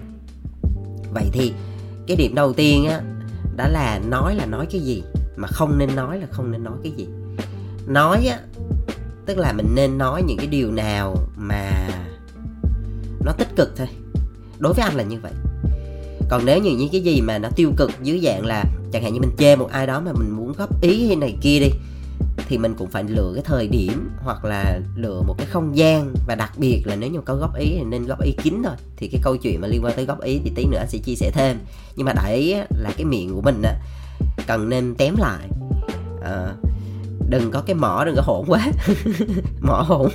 Vậy 1.14 1.30
thì 1.34 1.54
cái 2.08 2.18
điểm 2.18 2.36
đầu 2.36 2.54
tiên 2.54 2.86
á 2.86 3.02
đó 3.56 3.68
là 3.68 4.00
nói 4.10 4.36
là 4.36 4.46
nói 4.46 4.66
cái 4.72 4.82
gì 4.82 5.04
mà 5.36 5.48
không 5.48 5.78
nên 5.78 5.96
nói 5.96 6.20
là 6.20 6.28
không 6.32 6.52
nên 6.52 6.64
nói 6.64 6.78
cái 6.84 6.92
gì. 6.92 7.08
Nói 7.88 8.26
á 8.26 8.40
tức 9.26 9.38
là 9.38 9.54
mình 9.54 9.76
nên 9.76 9.98
nói 9.98 10.24
những 10.24 10.38
cái 10.38 10.48
điều 10.48 10.72
nào 10.72 11.16
mà 11.38 11.90
nó 13.26 13.32
tích 13.32 13.56
cực 13.56 13.78
thôi. 13.78 13.88
Đối 14.60 14.74
với 14.74 14.86
anh 14.86 14.96
là 14.96 15.04
như 15.04 15.18
vậy. 15.22 15.32
Còn 16.30 16.46
nếu 16.46 16.60
như 16.60 16.72
những 16.72 16.90
cái 16.92 17.02
gì 17.02 17.22
mà 17.22 17.38
nó 17.38 17.50
tiêu 17.56 17.74
cực 17.78 17.92
dưới 18.04 18.20
dạng 18.24 18.46
là 18.46 18.66
chẳng 18.92 19.04
hạn 19.04 19.14
như 19.14 19.20
mình 19.20 19.36
chê 19.38 19.56
một 19.56 19.70
ai 19.72 19.88
đó 19.88 20.00
mà 20.00 20.14
mình 20.14 20.30
muốn 20.30 20.54
góp 20.58 20.82
ý 20.82 21.08
hay 21.08 21.16
này 21.16 21.38
kia 21.42 21.60
đi 21.60 21.70
thì 22.48 22.58
mình 22.58 22.74
cũng 22.78 22.90
phải 22.90 23.04
lựa 23.04 23.32
cái 23.36 23.44
thời 23.44 23.68
điểm 23.68 24.10
hoặc 24.24 24.46
là 24.46 24.80
lựa 24.96 25.22
một 25.28 25.36
cái 25.38 25.48
không 25.48 25.78
gian. 25.78 26.14
Và 26.28 26.36
đặc 26.36 26.52
biệt 26.58 26.84
là 26.86 26.96
nếu 26.96 27.12
như 27.12 27.20
có 27.26 27.36
góp 27.36 27.56
ý 27.56 27.66
thì 27.66 27.84
nên 27.84 28.06
góp 28.06 28.22
ý 28.22 28.32
kín 28.44 28.62
thôi. 28.64 28.74
Thì 28.98 29.08
cái 29.08 29.22
câu 29.24 29.38
chuyện 29.38 29.62
mà 29.62 29.68
liên 29.68 29.84
quan 29.84 29.96
tới 29.96 30.06
góp 30.06 30.22
ý 30.22 30.40
thì 30.44 30.52
tí 30.56 30.66
nữa 30.66 30.78
anh 30.78 30.90
sẽ 30.90 30.98
chia 30.98 31.16
sẻ 31.16 31.32
thêm. 31.34 31.58
Nhưng 31.96 32.06
mà 32.06 32.14
đại 32.14 32.36
ý 32.36 32.54
là 32.70 32.92
cái 32.98 33.06
miệng 33.06 33.34
của 33.34 33.42
mình 33.42 33.62
á 33.62 33.76
cần 34.48 34.70
nên 34.70 34.96
tém 34.96 35.16
lại. 35.18 35.48
À, 36.24 36.56
đừng 37.30 37.52
có 37.52 37.62
cái 37.62 37.76
mỏ 37.76 38.04
đừng 38.06 38.16
có 38.16 38.22
hỗn 38.26 38.46
quá. 38.48 38.68
Mỏ 39.62 39.86
hỗn. 39.88 40.10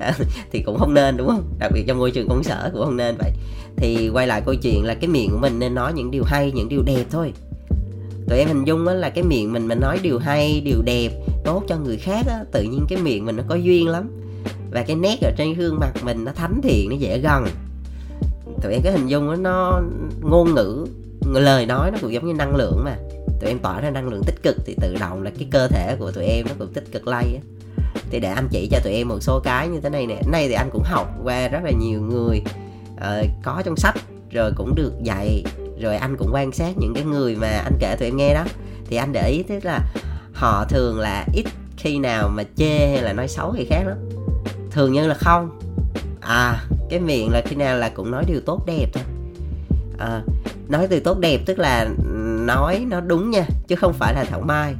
Thì 0.52 0.62
cũng 0.62 0.78
không 0.78 0.94
nên 0.94 1.16
đúng 1.16 1.28
không? 1.28 1.44
Đặc 1.58 1.70
biệt 1.74 1.84
trong 1.86 1.98
môi 1.98 2.10
trường 2.10 2.28
công 2.28 2.44
sở 2.44 2.70
cũng 2.72 2.84
không 2.84 2.96
nên 2.96 3.16
vậy. 3.18 3.30
Thì 3.76 4.08
quay 4.08 4.26
lại 4.26 4.42
câu 4.46 4.54
chuyện 4.54 4.84
là 4.84 4.94
cái 4.94 5.08
miệng 5.08 5.30
của 5.30 5.38
mình 5.38 5.58
nên 5.58 5.74
nói 5.74 5.92
những 5.92 6.10
điều 6.10 6.24
hay 6.24 6.52
những 6.52 6.68
điều 6.68 6.82
đẹp 6.82 7.04
thôi. 7.10 7.32
Tụi 8.28 8.38
em 8.38 8.48
hình 8.48 8.64
dung 8.64 8.86
á 8.86 8.94
là 8.94 9.10
cái 9.10 9.24
miệng 9.24 9.52
mình 9.52 9.68
mình 9.68 9.80
nói 9.80 9.98
điều 10.02 10.18
hay 10.18 10.60
điều 10.64 10.82
đẹp 10.82 11.10
tốt 11.44 11.62
cho 11.68 11.76
người 11.76 11.96
khác 11.96 12.26
á 12.28 12.44
tự 12.52 12.62
nhiên 12.62 12.86
cái 12.88 12.98
miệng 13.02 13.24
mình 13.24 13.36
nó 13.36 13.42
có 13.48 13.54
duyên 13.54 13.88
lắm. 13.88 14.10
Và 14.70 14.82
cái 14.82 14.96
nét 14.96 15.16
ở 15.22 15.30
trên 15.36 15.54
gương 15.54 15.80
mặt 15.80 15.92
mình 16.02 16.24
nó 16.24 16.32
thánh 16.32 16.60
thiện 16.62 16.90
nó 16.90 16.96
dễ 16.96 17.18
gần. 17.18 17.46
Tụi 18.62 18.72
em 18.72 18.82
cái 18.82 18.92
hình 18.92 19.06
dung 19.06 19.28
đó, 19.28 19.36
nó 19.36 19.80
ngôn 20.22 20.54
ngữ 20.54 20.86
lời 21.26 21.66
nói 21.66 21.90
nó 21.90 21.98
cũng 22.00 22.12
giống 22.12 22.26
như 22.26 22.32
năng 22.32 22.56
lượng 22.56 22.84
mà 22.84 22.96
tụi 23.40 23.48
em 23.48 23.58
tỏa 23.58 23.80
ra 23.80 23.90
năng 23.90 24.08
lượng 24.08 24.22
tích 24.26 24.42
cực 24.42 24.56
thì 24.66 24.76
tự 24.80 24.96
động 25.00 25.22
là 25.22 25.30
cái 25.38 25.48
cơ 25.50 25.68
thể 25.68 25.96
của 25.98 26.10
tụi 26.10 26.24
em 26.24 26.46
nó 26.48 26.54
cũng 26.58 26.72
tích 26.72 26.92
cực 26.92 27.06
lay 27.06 27.24
á. 27.34 27.40
Thì 28.10 28.20
để 28.20 28.28
anh 28.28 28.48
chỉ 28.50 28.68
cho 28.70 28.78
tụi 28.84 28.92
em 28.92 29.08
một 29.08 29.18
số 29.20 29.40
cái 29.44 29.68
như 29.68 29.80
thế 29.80 29.90
này 29.90 30.06
nè. 30.06 30.20
Nay 30.26 30.48
thì 30.48 30.54
anh 30.54 30.70
cũng 30.72 30.82
học 30.82 31.08
qua 31.22 31.48
rất 31.48 31.60
là 31.64 31.70
nhiều 31.70 32.02
người 32.02 32.42
uh, 32.94 33.26
có 33.42 33.62
trong 33.64 33.76
sách 33.76 33.96
rồi 34.30 34.52
cũng 34.56 34.74
được 34.74 34.92
dạy 35.02 35.44
rồi 35.80 35.96
anh 35.96 36.16
cũng 36.16 36.30
quan 36.32 36.52
sát 36.52 36.78
những 36.78 36.94
cái 36.94 37.04
người 37.04 37.36
mà 37.36 37.48
anh 37.48 37.74
kể 37.80 37.96
tụi 37.98 38.08
em 38.08 38.16
nghe 38.16 38.34
đó. 38.34 38.44
Thì 38.86 38.96
anh 38.96 39.12
để 39.12 39.28
ý 39.30 39.42
tức 39.42 39.64
là 39.64 39.80
họ 40.34 40.64
thường 40.64 41.00
là 41.00 41.26
ít 41.32 41.44
khi 41.76 41.98
nào 41.98 42.28
mà 42.28 42.42
chê 42.56 42.88
hay 42.88 43.02
là 43.02 43.12
nói 43.12 43.28
xấu 43.28 43.52
người 43.52 43.66
khác 43.70 43.84
đó 43.86 43.92
thường 44.70 44.92
như 44.92 45.06
là 45.06 45.14
không. 45.14 45.60
À 46.20 46.64
cái 46.90 47.00
miệng 47.00 47.32
là 47.32 47.42
khi 47.46 47.56
nào 47.56 47.76
là 47.76 47.88
cũng 47.88 48.10
nói 48.10 48.24
điều 48.26 48.40
tốt 48.40 48.66
đẹp 48.66 48.86
thôi. 48.92 49.02
À, 49.98 50.22
nói 50.68 50.86
từ 50.90 51.00
tốt 51.00 51.18
đẹp 51.18 51.40
tức 51.46 51.58
là 51.58 51.88
nói 52.48 52.86
nó 52.88 53.00
đúng 53.00 53.30
nha, 53.30 53.46
chứ 53.68 53.76
không 53.76 53.92
phải 53.92 54.14
là 54.14 54.24
thảo 54.24 54.40
mai. 54.40 54.74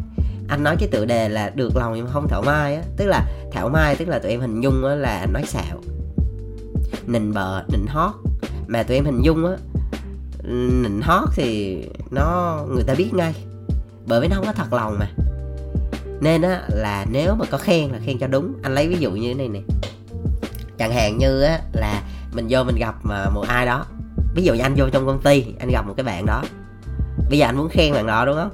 Anh 0.49 0.62
nói 0.62 0.76
cái 0.79 0.88
tựa 0.93 1.05
đề 1.05 1.29
là 1.29 1.50
được 1.55 1.76
lòng 1.76 1.93
nhưng 1.97 2.06
không 2.06 2.29
thảo 2.29 2.43
mai 2.43 2.75
á, 2.75 2.82
tức 2.97 3.06
là 3.06 3.26
thảo 3.53 3.69
mai, 3.69 3.97
tức 3.97 4.09
là 4.09 4.19
tụi 4.19 4.31
em 4.31 4.41
hình 4.41 4.61
dung 4.61 4.85
á 4.85 4.94
là 4.94 5.26
nói 5.32 5.43
xạo. 5.47 5.82
Nịnh 7.06 7.35
bợ, 7.35 7.62
nịnh 7.69 7.87
hót. 7.87 8.12
Mà 8.67 8.82
tụi 8.82 8.97
em 8.97 9.05
hình 9.05 9.23
dung 9.23 9.47
á, 9.47 9.53
nịnh 10.82 11.00
hót 11.03 11.29
thì 11.35 11.79
nó, 12.11 12.59
người 12.75 12.85
ta 12.87 12.94
biết 12.94 13.15
ngay. 13.15 13.35
Bởi 14.06 14.21
vì 14.21 14.29
nó 14.29 14.37
không 14.37 14.47
có 14.47 14.53
thật 14.53 14.73
lòng 14.73 14.99
mà. 14.99 15.11
Nên 16.21 16.43
á 16.43 16.62
là 16.69 17.06
nếu 17.11 17.35
mà 17.35 17.44
có 17.50 17.59
khen 17.59 17.91
là 17.91 17.99
khen 18.05 18.19
cho 18.19 18.26
đúng. 18.26 18.55
Anh 18.62 18.75
lấy 18.75 18.88
ví 18.88 18.97
dụ 18.99 19.11
như 19.11 19.29
thế 19.29 19.35
này 19.35 19.49
nè. 19.49 19.61
Chẳng 20.79 20.93
hạn 20.93 21.19
như 21.19 21.43
á 21.43 21.61
là 21.73 22.03
mình 22.32 22.47
vô 22.50 22.64
mình 22.64 22.76
gặp 22.76 22.94
mà 23.03 23.31
một 23.31 23.44
ai 23.49 23.67
đó. 23.67 23.87
Ví 24.35 24.43
dụ 24.43 24.55
như 24.55 24.61
anh 24.61 24.75
vô 24.76 24.88
trong 24.93 25.06
công 25.06 25.23
ty, 25.23 25.44
anh 25.59 25.69
gặp 25.69 25.87
một 25.87 25.94
cái 25.97 26.05
bạn 26.05 26.26
đó 26.26 26.43
bây 27.28 27.38
giờ 27.38 27.46
anh 27.46 27.56
muốn 27.56 27.69
khen 27.69 27.92
bạn 27.92 28.06
đó 28.06 28.25
đúng 28.25 28.36
không? 28.36 28.50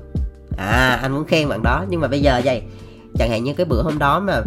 À 0.57 0.99
anh 1.03 1.13
muốn 1.13 1.25
khen 1.25 1.49
bạn 1.49 1.63
đó. 1.63 1.85
Nhưng 1.89 2.01
mà 2.01 2.09
bây 2.09 2.21
giờ 2.21 2.41
vậy 2.45 2.63
chẳng 3.19 3.31
hạn 3.31 3.45
như 3.45 3.55
cái 3.55 3.67
bữa 3.67 3.83
hôm 3.83 3.99
đó 3.99 4.21
mà 4.21 4.43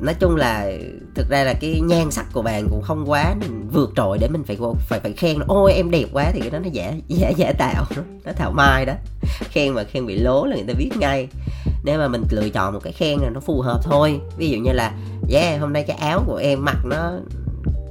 nói 0.00 0.14
chung 0.20 0.36
là 0.36 0.72
thực 1.14 1.28
ra 1.28 1.44
là 1.44 1.54
cái 1.60 1.80
nhan 1.80 2.10
sắc 2.10 2.26
của 2.32 2.42
bạn 2.42 2.68
cũng 2.70 2.82
không 2.82 3.04
quá 3.10 3.34
vượt 3.72 3.90
trội 3.96 4.18
để 4.18 4.28
mình 4.28 4.44
phải 4.44 4.58
phải 4.88 5.00
phải 5.00 5.12
khen. 5.12 5.38
Ôi 5.46 5.72
em 5.72 5.90
đẹp 5.90 6.04
quá 6.12 6.30
thì 6.32 6.40
cái 6.40 6.50
đó 6.50 6.58
nó 6.58 6.68
giả 6.72 6.92
giả 7.08 7.28
giả 7.28 7.52
tạo. 7.58 7.84
Nó, 7.96 8.02
nó 8.24 8.32
thảo 8.32 8.52
mai 8.52 8.86
đó. 8.86 8.92
Khen 9.22 9.72
mà 9.72 9.84
khen 9.84 10.06
bị 10.06 10.18
lố 10.18 10.44
là 10.44 10.56
người 10.56 10.64
ta 10.68 10.74
biết 10.78 10.90
ngay. 10.98 11.28
Nếu 11.84 11.98
mà 11.98 12.08
mình 12.08 12.22
lựa 12.30 12.48
chọn 12.48 12.74
một 12.74 12.80
cái 12.82 12.92
khen 12.92 13.18
là 13.18 13.30
nó 13.30 13.40
phù 13.40 13.60
hợp 13.60 13.80
thôi. 13.82 14.20
Ví 14.36 14.50
dụ 14.50 14.58
như 14.58 14.72
là 14.72 14.92
yeah 15.32 15.60
hôm 15.60 15.72
nay 15.72 15.84
cái 15.86 15.96
áo 15.96 16.22
của 16.26 16.36
em 16.36 16.64
mặc 16.64 16.76
nó 16.84 17.12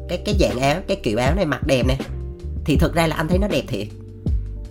cái 0.09 0.21
cái 0.25 0.35
dạng 0.39 0.59
áo 0.59 0.75
cái 0.87 0.97
kiểu 1.03 1.17
áo 1.17 1.35
này 1.35 1.45
mặc 1.45 1.67
đẹp 1.67 1.83
nè. 1.87 1.97
Thì 2.65 2.77
thực 2.77 2.95
ra 2.95 3.07
là 3.07 3.15
anh 3.15 3.27
thấy 3.27 3.37
nó 3.37 3.47
đẹp 3.47 3.63
thiệt 3.67 3.87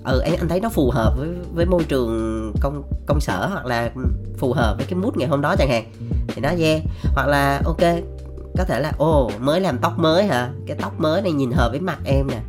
ừ 0.04 0.18
anh 0.18 0.48
thấy 0.48 0.60
nó 0.60 0.68
phù 0.68 0.90
hợp 0.90 1.14
với 1.18 1.28
với 1.54 1.66
môi 1.66 1.84
trường 1.84 2.52
công 2.60 2.82
công 3.06 3.20
sở 3.20 3.46
hoặc 3.52 3.66
là 3.66 3.90
phù 4.38 4.52
hợp 4.52 4.74
với 4.76 4.86
cái 4.86 4.94
mood 4.94 5.16
ngày 5.16 5.28
hôm 5.28 5.40
đó 5.40 5.56
chẳng 5.58 5.68
hạn. 5.68 5.84
Thì 6.28 6.40
nó 6.42 6.48
yeah. 6.48 6.80
Hoặc 7.14 7.26
là, 7.26 7.60
ok, 7.64 7.80
có 8.58 8.64
thể 8.64 8.80
là, 8.80 8.92
ồ, 8.98 9.30
mới 9.40 9.60
làm 9.60 9.78
tóc 9.78 9.98
mới 9.98 10.24
hả? 10.24 10.50
Cái 10.66 10.76
tóc 10.80 11.00
mới 11.00 11.22
này 11.22 11.32
nhìn 11.32 11.50
hợp 11.50 11.70
với 11.70 11.80
mặt 11.80 11.98
em 12.04 12.26
nè. 12.26 12.40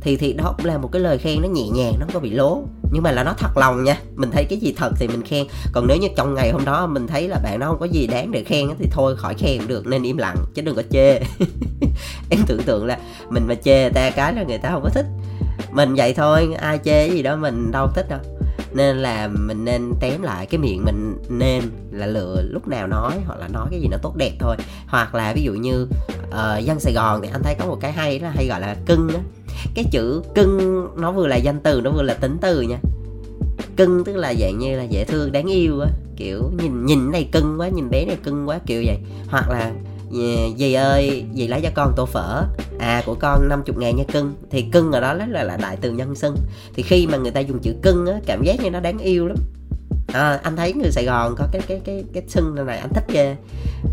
Thì 0.00 0.16
thì 0.16 0.32
đó 0.32 0.54
cũng 0.56 0.66
là 0.66 0.78
một 0.78 0.88
cái 0.92 1.02
lời 1.02 1.18
khen 1.18 1.42
nó 1.42 1.48
nhẹ 1.48 1.68
nhàng, 1.68 1.92
nó 1.98 2.06
không 2.06 2.14
có 2.14 2.20
bị 2.20 2.30
lố. 2.30 2.62
Nhưng 2.92 3.02
mà 3.02 3.12
là 3.12 3.24
nó 3.24 3.34
thật 3.38 3.56
lòng 3.56 3.84
nha. 3.84 3.98
Mình 4.14 4.30
thấy 4.30 4.44
cái 4.44 4.58
gì 4.58 4.74
thật 4.76 4.92
thì 4.96 5.08
mình 5.08 5.22
khen. 5.22 5.46
Còn 5.72 5.86
nếu 5.86 5.96
như 5.96 6.08
trong 6.16 6.34
ngày 6.34 6.50
hôm 6.50 6.64
đó 6.64 6.86
mình 6.86 7.06
thấy 7.06 7.28
là 7.28 7.38
bạn 7.42 7.60
nó 7.60 7.66
không 7.66 7.78
có 7.80 7.86
gì 7.86 8.06
đáng 8.06 8.32
để 8.32 8.44
khen 8.44 8.68
thì 8.78 8.88
thôi, 8.90 9.16
khỏi 9.16 9.34
khen 9.34 9.66
được, 9.66 9.86
nên 9.86 10.02
im 10.02 10.16
lặng, 10.16 10.36
chứ 10.54 10.62
đừng 10.62 10.76
có 10.76 10.82
chê. 10.90 11.18
Em 12.30 12.40
tưởng 12.46 12.62
tượng 12.62 12.86
là 12.86 12.98
mình 13.28 13.46
mà 13.48 13.54
chê 13.54 13.88
ta 13.88 14.10
cái 14.10 14.34
là 14.34 14.42
người 14.42 14.58
ta 14.58 14.70
không 14.70 14.82
có 14.82 14.90
thích 14.90 15.06
mình 15.74 15.94
vậy 15.94 16.14
thôi 16.14 16.54
ai 16.58 16.78
chê 16.84 17.08
gì 17.08 17.22
đó 17.22 17.36
mình 17.36 17.70
đâu 17.70 17.88
thích 17.94 18.06
đâu. 18.08 18.18
Nên 18.72 18.96
là 18.96 19.28
mình 19.28 19.64
nên 19.64 19.92
tém 20.00 20.22
lại 20.22 20.46
cái 20.46 20.58
miệng 20.58 20.84
mình 20.84 21.16
nên 21.28 21.62
là 21.90 22.06
lựa 22.06 22.42
lúc 22.42 22.68
nào 22.68 22.86
nói 22.86 23.12
hoặc 23.26 23.40
là 23.40 23.48
nói 23.48 23.68
cái 23.70 23.80
gì 23.80 23.88
nó 23.90 23.96
tốt 24.02 24.16
đẹp 24.16 24.32
thôi. 24.40 24.56
Hoặc 24.86 25.14
là 25.14 25.32
ví 25.32 25.42
dụ 25.42 25.52
như 25.52 25.88
uh, 26.28 26.64
dân 26.64 26.80
sài 26.80 26.92
gòn 26.92 27.20
thì 27.22 27.28
anh 27.32 27.42
thấy 27.42 27.54
có 27.58 27.66
một 27.66 27.78
cái 27.80 27.92
hay 27.92 28.18
đó 28.18 28.28
hay 28.34 28.46
gọi 28.46 28.60
là 28.60 28.76
cưng 28.86 29.08
á. 29.08 29.20
Cái 29.74 29.84
chữ 29.90 30.22
cưng 30.34 30.86
nó 30.96 31.12
vừa 31.12 31.26
là 31.26 31.36
danh 31.36 31.60
từ 31.60 31.80
nó 31.80 31.90
vừa 31.90 32.02
là 32.02 32.14
tính 32.14 32.36
từ 32.40 32.60
nha. 32.60 32.78
Cưng 33.76 34.04
tức 34.04 34.16
là 34.16 34.34
dạng 34.34 34.58
như 34.58 34.76
là 34.76 34.82
dễ 34.82 35.04
thương 35.04 35.32
đáng 35.32 35.46
yêu 35.46 35.80
á. 35.80 35.88
Kiểu 36.16 36.50
nhìn 36.62 36.86
nhìn 36.86 37.10
này 37.10 37.28
cưng 37.32 37.60
quá 37.60 37.68
nhìn 37.68 37.90
bé 37.90 38.04
này 38.04 38.16
cưng 38.22 38.48
quá 38.48 38.58
kiểu 38.66 38.82
vậy. 38.86 38.98
Hoặc 39.28 39.50
là 39.50 39.72
dì 40.58 40.74
ơi 40.74 41.24
dì 41.34 41.46
lấy 41.46 41.60
cho 41.60 41.70
con 41.74 41.92
tô 41.96 42.06
phở. 42.06 42.44
À 42.78 43.02
của 43.06 43.14
con 43.14 43.48
50 43.48 43.76
ngàn 43.78 43.96
nha 43.96 44.04
cưng. 44.12 44.34
Thì 44.50 44.62
cưng 44.62 44.92
ở 44.92 45.00
đó 45.00 45.14
rất 45.14 45.28
là, 45.28 45.42
là 45.42 45.56
đại 45.56 45.76
từ 45.80 45.92
nhân 45.92 46.14
xưng. 46.14 46.36
Thì 46.74 46.82
khi 46.82 47.06
mà 47.06 47.18
người 47.18 47.30
ta 47.30 47.40
dùng 47.40 47.58
chữ 47.58 47.74
cưng 47.82 48.06
á 48.06 48.20
cảm 48.26 48.42
giác 48.42 48.60
như 48.60 48.70
nó 48.70 48.80
đáng 48.80 48.98
yêu 48.98 49.26
lắm. 49.26 49.36
À, 50.12 50.40
anh 50.42 50.56
thấy 50.56 50.72
người 50.72 50.90
Sài 50.90 51.04
Gòn 51.04 51.34
có 51.38 51.46
cái 51.52 51.62
cái 51.68 51.80
cái 51.84 52.04
cái 52.12 52.22
xưng 52.28 52.66
này 52.66 52.78
anh 52.78 52.90
thích 52.94 53.04
ghê. 53.08 53.36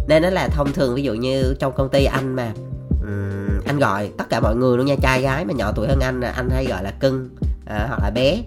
Nên 0.08 0.22
nó 0.22 0.30
là 0.30 0.48
thông 0.48 0.74
thường 0.74 0.96
ví 0.96 1.04
dụ 1.04 1.14
như 1.14 1.56
trong 1.60 1.74
công 1.74 1.90
ty 1.90 2.06
anh 2.06 2.36
mà 2.36 2.54
um, 3.02 3.60
anh 3.66 3.80
gọi 3.80 4.10
tất 4.18 4.30
cả 4.30 4.40
mọi 4.40 4.56
người 4.56 4.78
luôn 4.78 4.86
nha. 4.86 4.96
Trai 5.02 5.22
gái 5.22 5.46
mà 5.46 5.54
nhỏ 5.54 5.72
tuổi 5.76 5.88
hơn 5.88 6.00
anh 6.00 6.22
anh 6.22 6.50
hay 6.50 6.66
gọi 6.66 6.84
là 6.84 6.92
cưng 6.92 7.30
à, 7.66 7.86
hoặc 7.88 8.00
là 8.02 8.12
bé. 8.16 8.38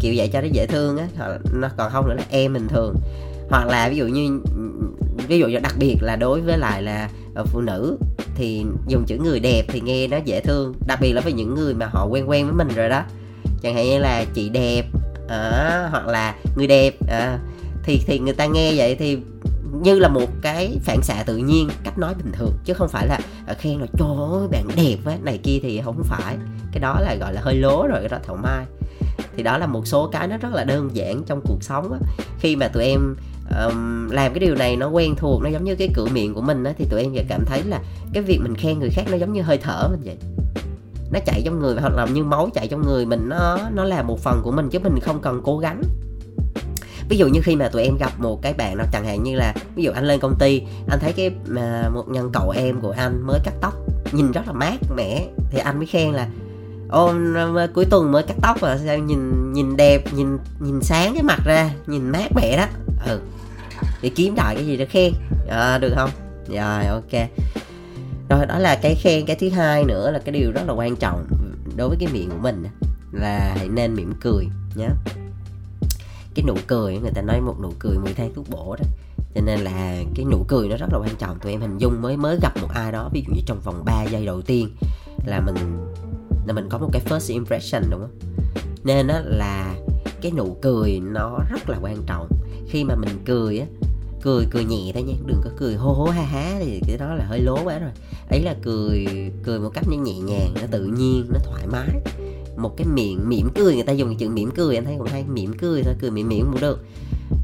Kiểu 0.00 0.14
vậy 0.16 0.30
cho 0.32 0.40
nó 0.40 0.46
dễ 0.52 0.66
thương 0.66 0.96
á. 0.96 1.06
Hoặc 1.16 1.40
nó 1.52 1.68
còn 1.76 1.92
không 1.92 2.08
nữa 2.08 2.14
là 2.14 2.24
em 2.30 2.52
bình 2.52 2.68
thường. 2.68 2.94
Hoặc 3.50 3.66
là 3.66 3.88
ví 3.88 3.96
dụ 3.96 4.06
như 4.06 4.40
ví 5.28 5.38
dụ 5.38 5.46
như 5.46 5.58
đặc 5.58 5.74
biệt 5.78 5.96
là 6.00 6.16
đối 6.16 6.40
với 6.40 6.58
lại 6.58 6.82
là 6.82 7.08
ờ, 7.34 7.44
phụ 7.44 7.60
nữ 7.60 7.98
thì 8.34 8.64
dùng 8.88 9.04
chữ 9.06 9.18
người 9.18 9.40
đẹp 9.40 9.62
thì 9.68 9.80
nghe 9.80 10.06
nó 10.06 10.16
dễ 10.24 10.40
thương. 10.40 10.74
Đặc 10.86 10.98
biệt 11.00 11.12
là 11.12 11.20
với 11.20 11.32
những 11.32 11.54
người 11.54 11.74
mà 11.74 11.86
họ 11.86 12.06
quen 12.06 12.30
quen 12.30 12.46
với 12.46 12.54
mình 12.54 12.76
rồi 12.76 12.88
đó. 12.88 13.02
Chẳng 13.62 13.74
hạn 13.74 13.84
như 13.84 13.98
là 13.98 14.24
chị 14.34 14.48
đẹp 14.48 14.82
à, 15.28 15.88
hoặc 15.90 16.06
là 16.06 16.34
người 16.56 16.66
đẹp 16.66 16.94
à, 17.08 17.38
thì 17.82 18.00
thì 18.06 18.18
người 18.18 18.34
ta 18.34 18.46
nghe 18.46 18.72
vậy 18.76 18.94
thì 18.94 19.18
như 19.82 19.98
là 19.98 20.08
một 20.08 20.28
cái 20.42 20.78
phản 20.84 21.02
xạ 21.02 21.22
tự 21.26 21.36
nhiên 21.36 21.68
cách 21.84 21.98
nói 21.98 22.14
bình 22.14 22.32
thường. 22.32 22.52
Chứ 22.64 22.74
không 22.74 22.88
phải 22.88 23.06
là 23.06 23.18
khen 23.58 23.78
là 23.80 23.86
trời 23.98 24.08
ơi 24.32 24.48
bạn 24.50 24.68
đẹp 24.76 24.96
á 25.06 25.16
này 25.22 25.38
kia 25.42 25.58
thì 25.62 25.80
không 25.84 26.02
phải. 26.04 26.36
Cái 26.72 26.80
đó 26.80 27.00
là 27.00 27.14
gọi 27.20 27.32
là 27.32 27.40
hơi 27.40 27.54
lố 27.54 27.86
rồi 27.86 28.00
cái 28.00 28.08
đó 28.08 28.18
thảo 28.26 28.36
mai. 28.36 28.64
Thì 29.36 29.42
đó 29.42 29.58
là 29.58 29.66
một 29.66 29.86
số 29.86 30.08
cái 30.12 30.28
nó 30.28 30.36
rất 30.36 30.52
là 30.52 30.64
đơn 30.64 30.90
giản 30.92 31.22
trong 31.26 31.40
cuộc 31.44 31.62
sống 31.62 31.92
á. 31.92 31.98
Khi 32.38 32.56
mà 32.56 32.68
tụi 32.68 32.84
em 32.84 33.16
um, 33.50 34.08
làm 34.10 34.32
cái 34.32 34.40
điều 34.40 34.54
này 34.54 34.76
nó 34.76 34.88
quen 34.88 35.14
thuộc 35.16 35.42
nó 35.42 35.48
giống 35.48 35.64
như 35.64 35.74
cái 35.74 35.88
cửa 35.94 36.06
miệng 36.12 36.34
của 36.34 36.40
mình 36.40 36.64
á 36.64 36.72
thì 36.78 36.84
tụi 36.90 37.02
em 37.02 37.12
sẽ 37.14 37.24
cảm 37.28 37.44
thấy 37.46 37.62
là 37.62 37.80
cái 38.12 38.22
việc 38.22 38.38
mình 38.42 38.54
khen 38.56 38.78
người 38.78 38.90
khác 38.90 39.02
nó 39.10 39.16
giống 39.16 39.32
như 39.32 39.42
hơi 39.42 39.58
thở 39.58 39.88
mình 39.90 40.00
vậy. 40.04 40.16
Nó 41.12 41.20
chạy 41.26 41.42
trong 41.44 41.60
người 41.60 41.74
hoặc 41.80 41.92
là 41.96 42.06
như 42.06 42.24
máu 42.24 42.48
chạy 42.54 42.68
trong 42.68 42.82
người 42.82 43.06
mình 43.06 43.28
nó 43.28 43.58
nó 43.74 43.84
là 43.84 44.02
một 44.02 44.20
phần 44.20 44.40
của 44.44 44.50
mình 44.50 44.68
chứ 44.70 44.78
mình 44.78 45.00
không 45.00 45.20
cần 45.20 45.40
cố 45.44 45.58
gắng. 45.58 45.82
Ví 47.08 47.16
dụ 47.16 47.28
như 47.28 47.40
khi 47.44 47.56
mà 47.56 47.68
tụi 47.68 47.82
em 47.82 47.96
gặp 47.96 48.12
một 48.18 48.42
cái 48.42 48.54
bạn 48.54 48.76
nào 48.76 48.86
chẳng 48.92 49.04
hạn 49.04 49.22
như 49.22 49.36
là 49.36 49.54
ví 49.74 49.82
dụ 49.82 49.90
anh 49.92 50.04
lên 50.04 50.20
công 50.20 50.34
ty 50.38 50.62
anh 50.88 50.98
thấy 51.00 51.12
cái 51.12 51.30
mà 51.46 51.88
một 51.94 52.04
nhân 52.08 52.30
cậu 52.32 52.50
em 52.50 52.80
của 52.80 52.94
anh 52.96 53.26
mới 53.26 53.40
cắt 53.44 53.54
tóc 53.60 53.74
nhìn 54.12 54.32
rất 54.32 54.46
là 54.46 54.52
mát 54.52 54.76
mẻ 54.96 55.26
thì 55.50 55.58
anh 55.58 55.76
mới 55.76 55.86
khen 55.86 56.12
là 56.12 56.28
ô 56.88 57.12
à, 57.56 57.66
cuối 57.74 57.84
tuần 57.84 58.12
mới 58.12 58.22
cắt 58.22 58.36
tóc 58.42 58.60
và 58.60 58.78
sao 58.86 58.98
nhìn 58.98 59.52
nhìn 59.52 59.76
đẹp 59.76 60.04
nhìn 60.14 60.38
nhìn 60.60 60.80
sáng 60.82 61.14
cái 61.14 61.22
mặt 61.22 61.38
ra 61.44 61.70
nhìn 61.86 62.10
mát 62.10 62.32
mẻ 62.34 62.56
đó 62.56 62.66
ừ. 63.06 63.20
Thì 64.02 64.08
kiếm 64.08 64.34
đại 64.34 64.54
cái 64.54 64.66
gì 64.66 64.76
để 64.76 64.86
khen. 64.86 65.12
À, 65.48 65.78
được 65.78 65.92
không? 65.96 66.10
Rồi 66.48 66.86
ok. 66.86 67.28
Rồi 68.30 68.46
đó 68.46 68.58
là 68.58 68.78
cái 68.82 68.94
khen. 68.94 69.26
Cái 69.26 69.36
thứ 69.36 69.48
hai 69.50 69.84
nữa 69.84 70.10
là 70.10 70.18
cái 70.18 70.32
điều 70.32 70.52
rất 70.52 70.62
là 70.66 70.72
quan 70.72 70.96
trọng 70.96 71.26
đối 71.76 71.88
với 71.88 71.96
cái 72.00 72.08
miệng 72.12 72.30
của 72.30 72.38
mình 72.40 72.64
là 73.12 73.54
hãy 73.56 73.68
nên 73.68 73.94
mỉm 73.94 74.12
cười 74.20 74.46
nhé 74.74 74.88
cái 76.34 76.44
nụ 76.46 76.54
cười 76.66 76.98
người 76.98 77.10
ta 77.14 77.22
nói 77.22 77.40
một 77.40 77.54
nụ 77.62 77.72
cười 77.78 77.98
mười 77.98 78.14
tháng 78.14 78.34
thuốc 78.34 78.50
bổ 78.50 78.76
đó. 78.78 78.84
Cho 79.34 79.40
nên 79.40 79.60
là 79.60 80.02
cái 80.14 80.24
nụ 80.30 80.44
cười 80.48 80.68
nó 80.68 80.76
rất 80.76 80.86
là 80.92 80.98
quan 80.98 81.16
trọng. 81.18 81.38
Tụi 81.38 81.52
em 81.52 81.60
hình 81.60 81.78
dung 81.78 82.02
mới 82.02 82.16
mới 82.16 82.38
gặp 82.42 82.52
một 82.60 82.68
ai 82.74 82.92
đó 82.92 83.10
ví 83.12 83.24
dụ 83.26 83.34
như 83.34 83.40
trong 83.46 83.60
vòng 83.60 83.84
3 83.84 84.04
giây 84.04 84.26
đầu 84.26 84.42
tiên 84.42 84.76
là 85.26 85.40
mình 85.40 85.56
là 86.46 86.52
mình 86.52 86.68
có 86.70 86.78
một 86.78 86.88
cái 86.92 87.02
first 87.08 87.32
impression 87.32 87.82
đúng 87.90 88.00
không? 88.00 88.18
Nên 88.84 89.06
đó 89.06 89.20
là 89.24 89.74
cái 90.20 90.32
nụ 90.32 90.56
cười 90.62 91.00
nó 91.00 91.38
rất 91.50 91.68
là 91.68 91.78
quan 91.82 91.96
trọng 92.06 92.28
khi 92.74 92.84
mà 92.84 92.94
mình 92.94 93.10
cười 93.24 93.58
á, 93.58 93.66
cười 94.22 94.46
cười 94.50 94.64
nhẹ 94.64 94.90
thôi 94.94 95.02
nha, 95.02 95.14
đừng 95.26 95.40
có 95.44 95.50
cười 95.58 95.74
hô 95.74 95.92
hố 95.92 96.04
ha 96.04 96.22
há 96.22 96.54
thì 96.58 96.80
cái 96.86 96.96
đó 96.96 97.14
là 97.14 97.24
hơi 97.24 97.40
lố 97.40 97.58
quá 97.64 97.78
rồi. 97.78 97.90
Ấy 98.30 98.42
là 98.42 98.54
cười 98.62 99.06
cười 99.42 99.58
một 99.58 99.70
cách 99.74 99.84
nhẹ 99.88 100.18
nhàng, 100.18 100.54
nó 100.54 100.66
tự 100.70 100.84
nhiên, 100.84 101.26
nó 101.32 101.38
thoải 101.44 101.66
mái. 101.66 101.88
Một 102.56 102.76
cái 102.76 102.86
miệng, 102.86 103.28
mỉm 103.28 103.48
cười, 103.54 103.74
người 103.74 103.82
ta 103.82 103.92
dùng 103.92 104.16
chữ 104.16 104.28
mỉm 104.28 104.50
cười 104.50 104.76
anh 104.76 104.84
thấy 104.84 104.94
cũng 104.98 105.06
hay, 105.06 105.24
mỉm 105.28 105.52
cười 105.58 105.82
thôi, 105.82 105.94
cười 106.00 106.10
mỉm 106.10 106.28
mỉm 106.28 106.46
cũng 106.52 106.60
được. 106.60 106.84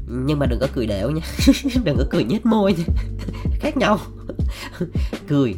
Nhưng 0.07 0.39
mà 0.39 0.45
đừng 0.45 0.59
có 0.59 0.67
cười 0.75 0.87
đẻo 0.87 1.11
nha, 1.11 1.21
đừng 1.83 1.97
có 1.97 2.05
cười 2.09 2.23
nhếch 2.23 2.45
môi 2.45 2.73
nha, 2.73 2.83
khác 3.59 3.77
nhau. 3.77 3.99
Cười. 5.27 5.55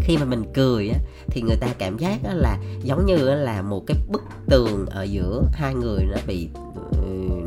Khi 0.00 0.16
mà 0.16 0.24
mình 0.24 0.44
cười 0.54 0.88
á, 0.88 0.98
thì 1.26 1.42
người 1.42 1.56
ta 1.56 1.66
cảm 1.78 1.98
giác 1.98 2.18
á 2.24 2.34
là 2.34 2.58
giống 2.82 3.06
như 3.06 3.16
là 3.16 3.62
một 3.62 3.84
cái 3.86 3.96
bức 4.08 4.22
tường 4.48 4.86
ở 4.86 5.02
giữa 5.02 5.42
hai 5.52 5.74
người 5.74 6.04
nó 6.04 6.16
bị 6.26 6.48
ừ, 6.92 7.04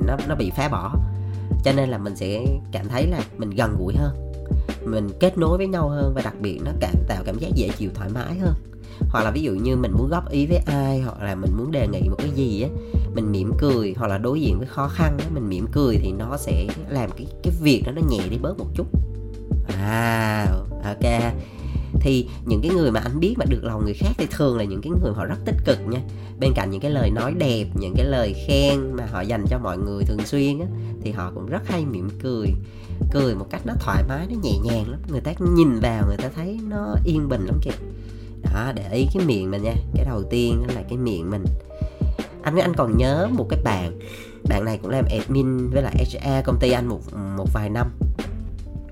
nó 0.08 0.18
nó 0.28 0.36
bị 0.36 0.52
phá 0.56 0.70
bỏ 0.70 0.96
cho 1.64 1.74
nên 1.74 1.90
là 1.90 1.98
mình 1.98 2.16
sẽ 2.16 2.46
cảm 2.72 2.88
thấy 2.88 3.08
là 3.08 3.24
mình 3.38 3.50
gần 3.50 3.76
gũi 3.80 3.94
hơn. 3.96 4.32
Mình 4.86 5.10
kết 5.20 5.38
nối 5.38 5.58
với 5.58 5.68
nhau 5.68 5.90
hơn 5.90 6.14
và 6.16 6.22
đặc 6.22 6.34
biệt 6.40 6.60
nó 6.66 6.72
cảm 6.80 6.96
tạo 7.08 7.24
cảm 7.26 7.40
giác 7.40 7.50
dễ 7.56 7.70
chịu, 7.78 7.90
thoải 7.94 8.10
mái 8.10 8.40
hơn. 8.40 8.54
Hoặc 9.10 9.24
là 9.24 9.32
ví 9.32 9.42
dụ 9.42 9.52
như 9.52 9.76
mình 9.76 9.92
muốn 9.92 10.10
góp 10.10 10.30
ý 10.30 10.46
với 10.46 10.58
ai, 10.58 11.02
hoặc 11.02 11.22
là 11.22 11.36
mình 11.36 11.52
muốn 11.58 11.72
đề 11.72 11.88
nghị 11.88 12.10
một 12.10 12.16
cái 12.18 12.30
gì 12.30 12.62
á, 12.62 12.70
mình 13.16 13.32
mỉm 13.32 13.52
cười, 13.58 13.94
hoặc 13.98 14.08
là 14.08 14.18
đối 14.18 14.42
diện 14.42 14.58
với 14.58 14.68
khó 14.68 14.88
khăn 14.88 15.18
á, 15.20 15.26
mình 15.34 15.50
mỉm 15.50 15.68
cười 15.72 15.98
thì 15.98 16.12
nó 16.12 16.38
sẽ 16.38 16.68
làm 16.90 17.10
cái 17.18 17.28
cái 17.44 17.54
việc 17.62 17.84
đó 17.86 17.92
nó 17.96 18.02
nhẹ 18.10 18.20
đi 18.30 18.38
bớt 18.38 18.60
một 18.60 18.68
chút. 18.76 18.88
À 19.78 20.48
ok. 20.84 21.34
Thì 22.00 22.28
những 22.46 22.62
cái 22.62 22.72
người 22.76 22.92
mà 22.92 23.00
anh 23.00 23.20
biết 23.20 23.36
mà 23.38 23.46
được 23.50 23.64
lòng 23.64 23.86
người 23.86 23.94
khác 23.94 24.12
thì 24.18 24.28
thường 24.32 24.58
là 24.58 24.64
những 24.64 24.82
cái 24.82 24.92
người 25.02 25.14
họ 25.14 25.26
rất 25.26 25.38
tích 25.46 25.56
cực 25.66 25.78
nha 25.88 26.00
bên 26.40 26.54
cạnh 26.56 26.70
những 26.72 26.82
cái 26.82 26.92
lời 26.92 27.10
nói 27.10 27.34
đẹp, 27.38 27.66
những 27.74 27.94
cái 27.98 28.06
lời 28.06 28.34
khen 28.48 28.92
mà 28.92 29.06
họ 29.12 29.22
dành 29.22 29.46
cho 29.50 29.60
mọi 29.60 29.78
người 29.78 30.04
thường 30.04 30.26
xuyên 30.26 30.60
á, 30.60 30.66
thì 31.02 31.12
họ 31.12 31.32
cũng 31.36 31.46
rất 31.46 31.68
hay 31.68 31.86
mỉm 31.86 32.10
cười 32.24 32.48
cười 33.12 33.36
một 33.36 33.48
cách 33.50 33.62
nó 33.66 33.74
thoải 33.80 34.04
mái, 34.10 34.28
nó 34.30 34.36
nhẹ 34.44 34.58
nhàng 34.64 34.90
lắm. 34.90 35.00
Người 35.08 35.22
ta 35.22 35.34
nhìn 35.40 35.80
vào 35.80 36.04
người 36.08 36.18
ta 36.18 36.30
thấy 36.36 36.60
nó 36.68 36.96
yên 37.06 37.30
bình 37.30 37.46
lắm 37.46 37.60
kìa. 37.62 37.72
Đó, 38.54 38.72
để 38.76 38.92
ý 38.92 39.08
cái 39.14 39.26
miệng 39.26 39.52
mình 39.52 39.64
nha, 39.64 39.74
cái 39.94 40.06
đầu 40.06 40.24
tiên 40.30 40.64
là 40.76 40.84
cái 40.90 40.98
miệng 40.98 41.30
mình. 41.30 41.46
Anh 42.42 42.58
anh 42.58 42.74
còn 42.74 42.98
nhớ 42.98 43.28
một 43.32 43.48
cái 43.50 43.60
bạn 43.64 44.00
bạn 44.50 44.66
này 44.66 44.80
cũng 44.82 44.92
làm 44.92 45.06
admin 45.12 45.70
với 45.70 45.82
lại 45.84 46.06
HR 46.06 46.46
công 46.46 46.60
ty 46.60 46.72
anh 46.72 46.88
một 46.88 47.02
một 47.38 47.48
vài 47.54 47.70
năm. 47.70 47.88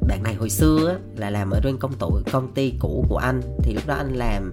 Bạn 0.08 0.24
này 0.24 0.34
hồi 0.34 0.50
xưa 0.50 0.98
là 1.16 1.30
làm 1.30 1.50
ở 1.50 1.60
trên 1.64 1.78
công 1.78 1.94
tổ 1.94 2.20
công 2.32 2.54
ty 2.54 2.74
cũ 2.80 3.06
của 3.10 3.18
anh, 3.18 3.42
thì 3.64 3.74
lúc 3.74 3.84
đó 3.88 3.96
anh 3.96 4.14
làm 4.14 4.52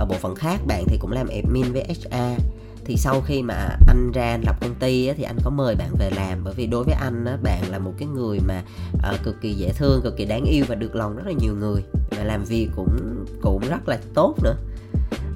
ở 0.00 0.06
bộ 0.06 0.16
phận 0.16 0.34
khác 0.34 0.60
bạn 0.66 0.84
thì 0.86 0.98
cũng 1.00 1.12
làm 1.12 1.28
admin 1.28 1.72
với 1.72 1.84
HR 1.88 2.42
thì 2.84 2.96
sau 2.96 3.20
khi 3.20 3.42
mà 3.42 3.68
anh 3.86 4.12
ra 4.12 4.30
anh 4.30 4.42
lập 4.46 4.56
công 4.60 4.74
ty 4.74 5.06
á, 5.06 5.14
thì 5.16 5.22
anh 5.22 5.36
có 5.44 5.50
mời 5.50 5.74
bạn 5.74 5.88
về 5.98 6.10
làm. 6.16 6.44
Bởi 6.44 6.54
vì 6.54 6.66
đối 6.66 6.84
với 6.84 6.94
anh 6.94 7.24
á, 7.24 7.36
bạn 7.42 7.62
là 7.70 7.78
một 7.78 7.92
cái 7.98 8.08
người 8.08 8.38
mà 8.48 8.62
uh, 8.94 9.22
cực 9.22 9.40
kỳ 9.40 9.52
dễ 9.52 9.72
thương 9.72 10.00
cực 10.02 10.16
kỳ 10.16 10.24
đáng 10.24 10.44
yêu 10.44 10.64
và 10.68 10.74
được 10.74 10.96
lòng 10.96 11.16
rất 11.16 11.22
là 11.26 11.32
nhiều 11.32 11.54
người. 11.54 11.82
Và 12.10 12.24
làm 12.24 12.44
việc 12.44 12.68
cũng 12.76 13.24
cũng 13.42 13.62
rất 13.68 13.88
là 13.88 13.98
tốt 14.14 14.34
nữa. 14.42 14.54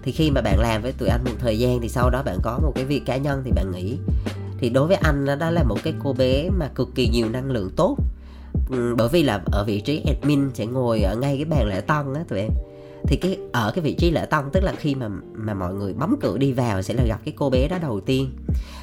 Thì 0.03 0.13
khi 0.13 0.31
mà 0.31 0.41
bạn 0.41 0.59
làm 0.61 0.83
với 0.83 0.93
tụi 0.93 1.09
anh 1.09 1.25
một 1.25 1.37
thời 1.39 1.59
gian 1.59 1.81
thì 1.81 1.89
sau 1.89 2.11
đó 2.11 2.23
bạn 2.23 2.39
có 2.43 2.59
một 2.63 2.73
cái 2.75 2.85
việc 2.85 3.03
cá 3.07 3.17
nhân 3.17 3.43
thì 3.45 3.51
bạn 3.53 3.71
nghĩ 3.71 3.99
thì 4.59 4.71
đối 4.71 4.87
với 4.87 4.97
anh 4.97 5.27
đó 5.39 5.51
là 5.51 5.63
một 5.63 5.79
cái 5.85 5.95
cô 6.03 6.13
bé 6.13 6.49
mà 6.59 6.69
cực 6.75 6.89
kỳ 6.95 7.09
nhiều 7.09 7.29
năng 7.29 7.51
lượng 7.51 7.71
tốt. 7.77 7.97
Bởi 8.97 9.09
vì 9.13 9.23
là 9.23 9.41
ở 9.53 9.65
vị 9.65 9.81
trí 9.81 10.03
admin 10.07 10.51
sẽ 10.55 10.67
ngồi 10.67 11.03
ở 11.03 11.17
ngay 11.17 11.37
cái 11.37 11.45
bàn 11.45 11.67
lễ 11.67 11.81
tân 11.81 12.15
á 12.15 12.25
tụi 12.29 12.39
em 12.39 12.51
thì 13.09 13.17
cái, 13.17 13.39
ở 13.53 13.73
cái 13.75 13.85
vị 13.85 13.95
trí 13.95 14.11
lễ 14.11 14.27
tân, 14.27 14.41
tức 14.53 14.65
là 14.65 14.73
khi 14.77 14.95
mà 14.95 15.09
mà 15.35 15.55
mọi 15.55 15.75
người 15.75 15.93
bấm 15.93 16.17
cửa 16.21 16.39
đi 16.39 16.53
vào 16.53 16.83
sẽ 16.83 16.95
là 16.95 17.05
gặp 17.09 17.21
cái 17.25 17.35
cô 17.37 17.51
bé 17.51 17.69
đó 17.69 17.79
đầu 17.83 18.01
tiên. 18.01 18.31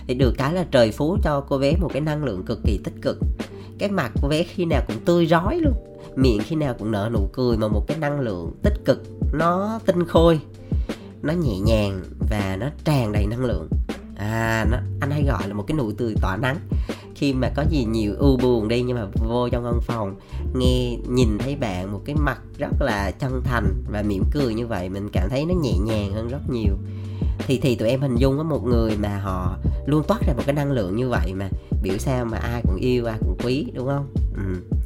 Thì 0.07 0.13
được 0.13 0.33
cái 0.37 0.53
là 0.53 0.65
trời 0.71 0.91
phú 0.91 1.17
cho 1.23 1.41
cô 1.49 1.57
bé 1.57 1.73
một 1.81 1.89
cái 1.93 2.01
năng 2.01 2.23
lượng 2.23 2.43
cực 2.45 2.59
kỳ 2.63 2.79
tích 2.83 2.93
cực. 3.01 3.17
Cái 3.77 3.91
mặt 3.91 4.11
cô 4.21 4.29
bé 4.29 4.43
khi 4.43 4.65
nào 4.65 4.81
cũng 4.87 4.97
tươi 5.05 5.25
rói 5.25 5.59
luôn, 5.61 5.73
miệng 6.15 6.41
khi 6.45 6.55
nào 6.55 6.75
cũng 6.79 6.91
nở 6.91 7.09
nụ 7.13 7.29
cười 7.33 7.57
mà 7.57 7.67
một 7.67 7.87
cái 7.87 7.97
năng 7.97 8.19
lượng 8.19 8.51
tích 8.63 8.85
cực, 8.85 9.03
nó 9.33 9.79
tinh 9.85 10.05
khôi, 10.05 10.39
nó 11.21 11.33
nhẹ 11.33 11.59
nhàng 11.59 12.01
và 12.29 12.57
nó 12.59 12.67
tràn 12.83 13.11
đầy 13.11 13.25
năng 13.27 13.45
lượng 13.45 13.67
à 14.21 14.65
nó 14.71 14.77
anh 14.99 15.11
hay 15.11 15.23
gọi 15.23 15.47
là 15.47 15.53
một 15.53 15.63
cái 15.67 15.77
nụ 15.77 15.91
cười 15.97 16.15
tỏa 16.21 16.37
nắng. 16.37 16.57
Khi 17.15 17.33
mà 17.33 17.49
có 17.55 17.63
gì 17.69 17.85
nhiều 17.85 18.15
ưu 18.17 18.37
buồn 18.37 18.67
đi 18.67 18.81
nhưng 18.81 18.97
mà 18.97 19.05
vô 19.27 19.49
trong 19.49 19.63
văn 19.63 19.79
phòng 19.81 20.15
nghe 20.55 20.97
nhìn 21.09 21.37
thấy 21.39 21.55
bạn 21.55 21.91
một 21.91 22.01
cái 22.05 22.15
mặt 22.15 22.41
rất 22.57 22.81
là 22.81 23.11
chân 23.11 23.41
thành 23.43 23.83
và 23.91 24.01
mỉm 24.01 24.23
cười 24.31 24.53
như 24.53 24.67
vậy 24.67 24.89
mình 24.89 25.09
cảm 25.13 25.29
thấy 25.29 25.45
nó 25.45 25.53
nhẹ 25.53 25.73
nhàng 25.77 26.13
hơn 26.13 26.27
rất 26.27 26.49
nhiều. 26.49 26.77
Thì 27.47 27.59
thì 27.61 27.75
tụi 27.75 27.89
em 27.89 28.01
hình 28.01 28.15
dung 28.15 28.37
có 28.37 28.43
một 28.43 28.65
người 28.65 28.97
mà 28.97 29.17
họ 29.17 29.57
luôn 29.85 30.03
toát 30.07 30.21
ra 30.27 30.33
một 30.33 30.43
cái 30.45 30.55
năng 30.55 30.71
lượng 30.71 30.95
như 30.95 31.09
vậy 31.09 31.33
mà 31.33 31.49
biểu 31.83 31.97
sao 31.97 32.25
mà 32.25 32.37
ai 32.37 32.61
cũng 32.61 32.75
yêu 32.75 33.05
ai 33.05 33.17
cũng 33.19 33.37
quý 33.43 33.65
đúng 33.73 33.87
không? 33.87 34.13
Ừ. 34.35 34.77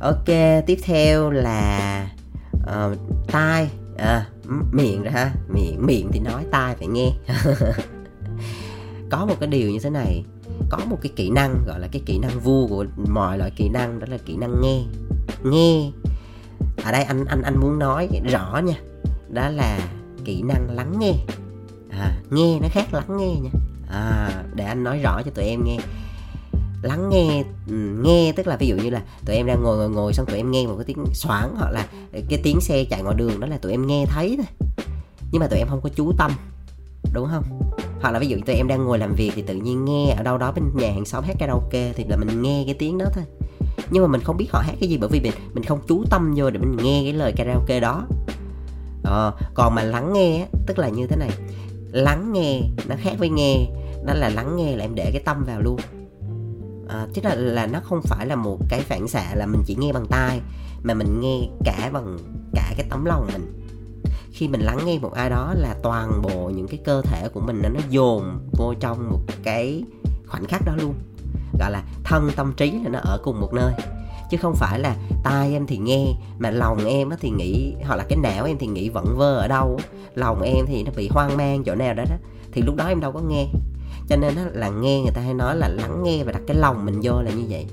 ok 0.00 0.64
tiếp 0.66 0.78
theo 0.82 1.30
là 1.30 2.10
uh, 2.56 2.98
tai. 3.32 3.70
À, 3.98 4.26
miệng 4.72 5.02
ra 5.02 5.10
ha. 5.10 5.32
Miệng 5.48 5.86
miệng 5.86 6.08
thì 6.12 6.20
nói 6.20 6.44
tai 6.50 6.74
phải 6.76 6.86
nghe. 6.86 7.12
có 9.10 9.26
một 9.26 9.34
cái 9.40 9.48
điều 9.48 9.70
như 9.70 9.78
thế 9.82 9.90
này 9.90 10.24
có 10.68 10.78
một 10.90 10.96
cái 11.02 11.12
kỹ 11.16 11.30
năng 11.30 11.64
gọi 11.66 11.80
là 11.80 11.88
cái 11.92 12.02
kỹ 12.06 12.18
năng 12.18 12.40
vua 12.40 12.66
của 12.66 12.84
mọi 13.08 13.38
loại 13.38 13.50
kỹ 13.56 13.68
năng 13.68 13.98
đó 13.98 14.06
là 14.10 14.18
kỹ 14.26 14.36
năng 14.36 14.60
nghe. 14.62 14.82
Nghe. 15.44 15.90
Ở 16.84 16.92
đây 16.92 17.02
anh 17.02 17.24
anh 17.24 17.42
anh 17.42 17.60
muốn 17.60 17.78
nói 17.78 18.08
rõ 18.32 18.60
nha 18.64 18.74
đó 19.28 19.48
là 19.48 19.78
kỹ 20.24 20.42
năng 20.42 20.70
lắng 20.70 20.94
nghe. 20.98 21.12
À, 21.90 22.18
nghe 22.30 22.58
nó 22.60 22.68
khác 22.70 22.94
lắng 22.94 23.16
nghe 23.18 23.34
nha. 23.40 23.50
À, 23.90 24.30
để 24.54 24.64
anh 24.64 24.84
nói 24.84 24.98
rõ 24.98 25.22
cho 25.22 25.30
tụi 25.30 25.44
em 25.44 25.64
nghe. 25.64 25.78
Lắng 26.82 27.08
nghe 27.10 27.44
ừ, 27.68 28.00
nghe 28.02 28.32
tức 28.36 28.46
là 28.46 28.56
ví 28.56 28.66
dụ 28.66 28.76
như 28.76 28.90
là 28.90 29.02
tụi 29.26 29.36
em 29.36 29.46
đang 29.46 29.62
ngồi 29.62 29.76
ngồi 29.76 29.90
ngồi 29.90 30.14
xong 30.14 30.26
tụi 30.26 30.36
em 30.36 30.50
nghe 30.50 30.66
một 30.66 30.74
cái 30.76 30.84
tiếng 30.84 31.04
xoảng 31.14 31.54
hoặc 31.58 31.70
là 31.70 31.86
cái 32.28 32.40
tiếng 32.42 32.60
xe 32.60 32.84
chạy 32.84 33.02
ngoài 33.02 33.16
đường 33.18 33.40
đó 33.40 33.46
là 33.46 33.58
tụi 33.58 33.72
em 33.72 33.86
nghe 33.86 34.04
thấy 34.08 34.36
thôi. 34.36 34.66
Nhưng 35.32 35.40
mà 35.40 35.46
tụi 35.46 35.58
em 35.58 35.68
không 35.68 35.80
có 35.80 35.88
chú 35.96 36.12
tâm 36.18 36.30
đúng 37.12 37.28
không? 37.30 37.69
Hoặc 38.00 38.10
là 38.10 38.18
ví 38.18 38.26
dụ 38.26 38.36
tụi 38.46 38.56
em 38.56 38.68
đang 38.68 38.84
ngồi 38.84 38.98
làm 38.98 39.14
việc 39.14 39.32
thì 39.34 39.42
tự 39.42 39.54
nhiên 39.54 39.84
nghe 39.84 40.14
ở 40.16 40.22
đâu 40.22 40.38
đó 40.38 40.52
bên 40.52 40.64
nhà 40.74 40.92
hàng 40.92 41.04
xóm 41.04 41.24
hát 41.24 41.36
karaoke 41.38 41.92
thì 41.92 42.04
là 42.08 42.16
mình 42.16 42.42
nghe 42.42 42.62
cái 42.66 42.74
tiếng 42.74 42.98
đó 42.98 43.06
thôi. 43.14 43.24
Nhưng 43.90 44.02
mà 44.02 44.08
mình 44.08 44.20
không 44.20 44.36
biết 44.36 44.46
họ 44.52 44.60
hát 44.60 44.74
cái 44.80 44.88
gì 44.88 44.98
bởi 44.98 45.08
vì 45.08 45.20
mình 45.20 45.32
mình 45.54 45.64
không 45.64 45.80
chú 45.88 46.04
tâm 46.10 46.34
vô 46.36 46.50
để 46.50 46.58
mình 46.58 46.76
nghe 46.76 47.00
cái 47.04 47.12
lời 47.12 47.32
karaoke 47.36 47.80
đó. 47.80 48.06
Ờ, 49.04 49.32
còn 49.54 49.74
mà 49.74 49.82
lắng 49.82 50.12
nghe 50.12 50.46
tức 50.66 50.78
là 50.78 50.88
như 50.88 51.06
thế 51.06 51.16
này. 51.16 51.30
Lắng 51.92 52.32
nghe 52.32 52.60
nó 52.88 52.94
khác 52.98 53.14
với 53.18 53.28
nghe 53.28 53.66
đó 54.06 54.14
là 54.14 54.28
lắng 54.28 54.56
nghe 54.56 54.76
là 54.76 54.84
em 54.84 54.94
để 54.94 55.10
cái 55.12 55.22
tâm 55.24 55.44
vào 55.44 55.60
luôn. 55.60 55.76
Ờ, 56.88 56.98
à, 56.98 57.06
tức 57.14 57.24
là 57.24 57.34
là 57.34 57.66
nó 57.66 57.80
không 57.84 58.00
phải 58.04 58.26
là 58.26 58.36
một 58.36 58.58
cái 58.68 58.80
phản 58.80 59.08
xạ 59.08 59.34
là 59.34 59.46
mình 59.46 59.62
chỉ 59.66 59.76
nghe 59.80 59.92
bằng 59.92 60.06
tai 60.06 60.40
mà 60.82 60.94
mình 60.94 61.20
nghe 61.20 61.40
cả 61.64 61.90
bằng 61.92 62.18
cả 62.54 62.74
cái 62.76 62.86
tấm 62.90 63.04
lòng 63.04 63.28
mình 63.32 63.59
khi 64.32 64.48
mình 64.48 64.60
lắng 64.60 64.78
nghe 64.84 64.98
một 64.98 65.12
ai 65.12 65.30
đó 65.30 65.54
là 65.56 65.74
toàn 65.82 66.22
bộ 66.22 66.50
những 66.54 66.68
cái 66.68 66.80
cơ 66.84 67.02
thể 67.02 67.28
của 67.28 67.40
mình 67.40 67.62
nó 67.62 67.68
nó 67.68 67.80
dồn 67.90 68.38
vô 68.52 68.74
trong 68.80 69.10
một 69.10 69.20
cái 69.42 69.84
khoảnh 70.26 70.44
khắc 70.44 70.62
đó 70.66 70.72
luôn. 70.76 70.94
Gọi 71.60 71.70
là 71.70 71.82
thân 72.04 72.30
tâm 72.36 72.52
trí 72.56 72.70
là 72.70 72.88
nó 72.88 72.98
ở 72.98 73.18
cùng 73.22 73.40
một 73.40 73.54
nơi. 73.54 73.72
Chứ 74.30 74.36
không 74.36 74.54
phải 74.54 74.78
là 74.78 74.96
tai 75.24 75.52
em 75.52 75.66
thì 75.66 75.78
nghe, 75.78 76.06
mà 76.38 76.50
lòng 76.50 76.84
em 76.84 77.10
thì 77.20 77.30
nghĩ, 77.30 77.74
hoặc 77.86 77.96
là 77.96 78.04
cái 78.08 78.18
não 78.22 78.44
em 78.44 78.58
thì 78.58 78.66
nghĩ 78.66 78.88
vẫn 78.88 79.16
vơ 79.16 79.36
ở 79.36 79.48
đâu 79.48 79.80
lòng 80.14 80.42
em 80.42 80.64
thì 80.66 80.82
nó 80.82 80.90
bị 80.96 81.08
hoang 81.08 81.36
mang 81.36 81.64
chỗ 81.64 81.74
nào 81.74 81.94
đó 81.94 82.04
đó, 82.10 82.16
thì 82.52 82.62
lúc 82.62 82.76
đó 82.76 82.86
em 82.86 83.00
đâu 83.00 83.12
có 83.12 83.20
nghe. 83.20 83.46
Cho 84.08 84.16
nên 84.16 84.34
là 84.34 84.68
nghe 84.68 85.00
người 85.00 85.12
ta 85.14 85.20
hay 85.20 85.34
nói 85.34 85.56
là 85.56 85.68
lắng 85.68 86.02
nghe 86.02 86.24
và 86.24 86.32
đặt 86.32 86.42
cái 86.46 86.56
lòng 86.56 86.86
mình 86.86 87.00
vô 87.02 87.22
là 87.22 87.30
như 87.30 87.44
vậy 87.48 87.66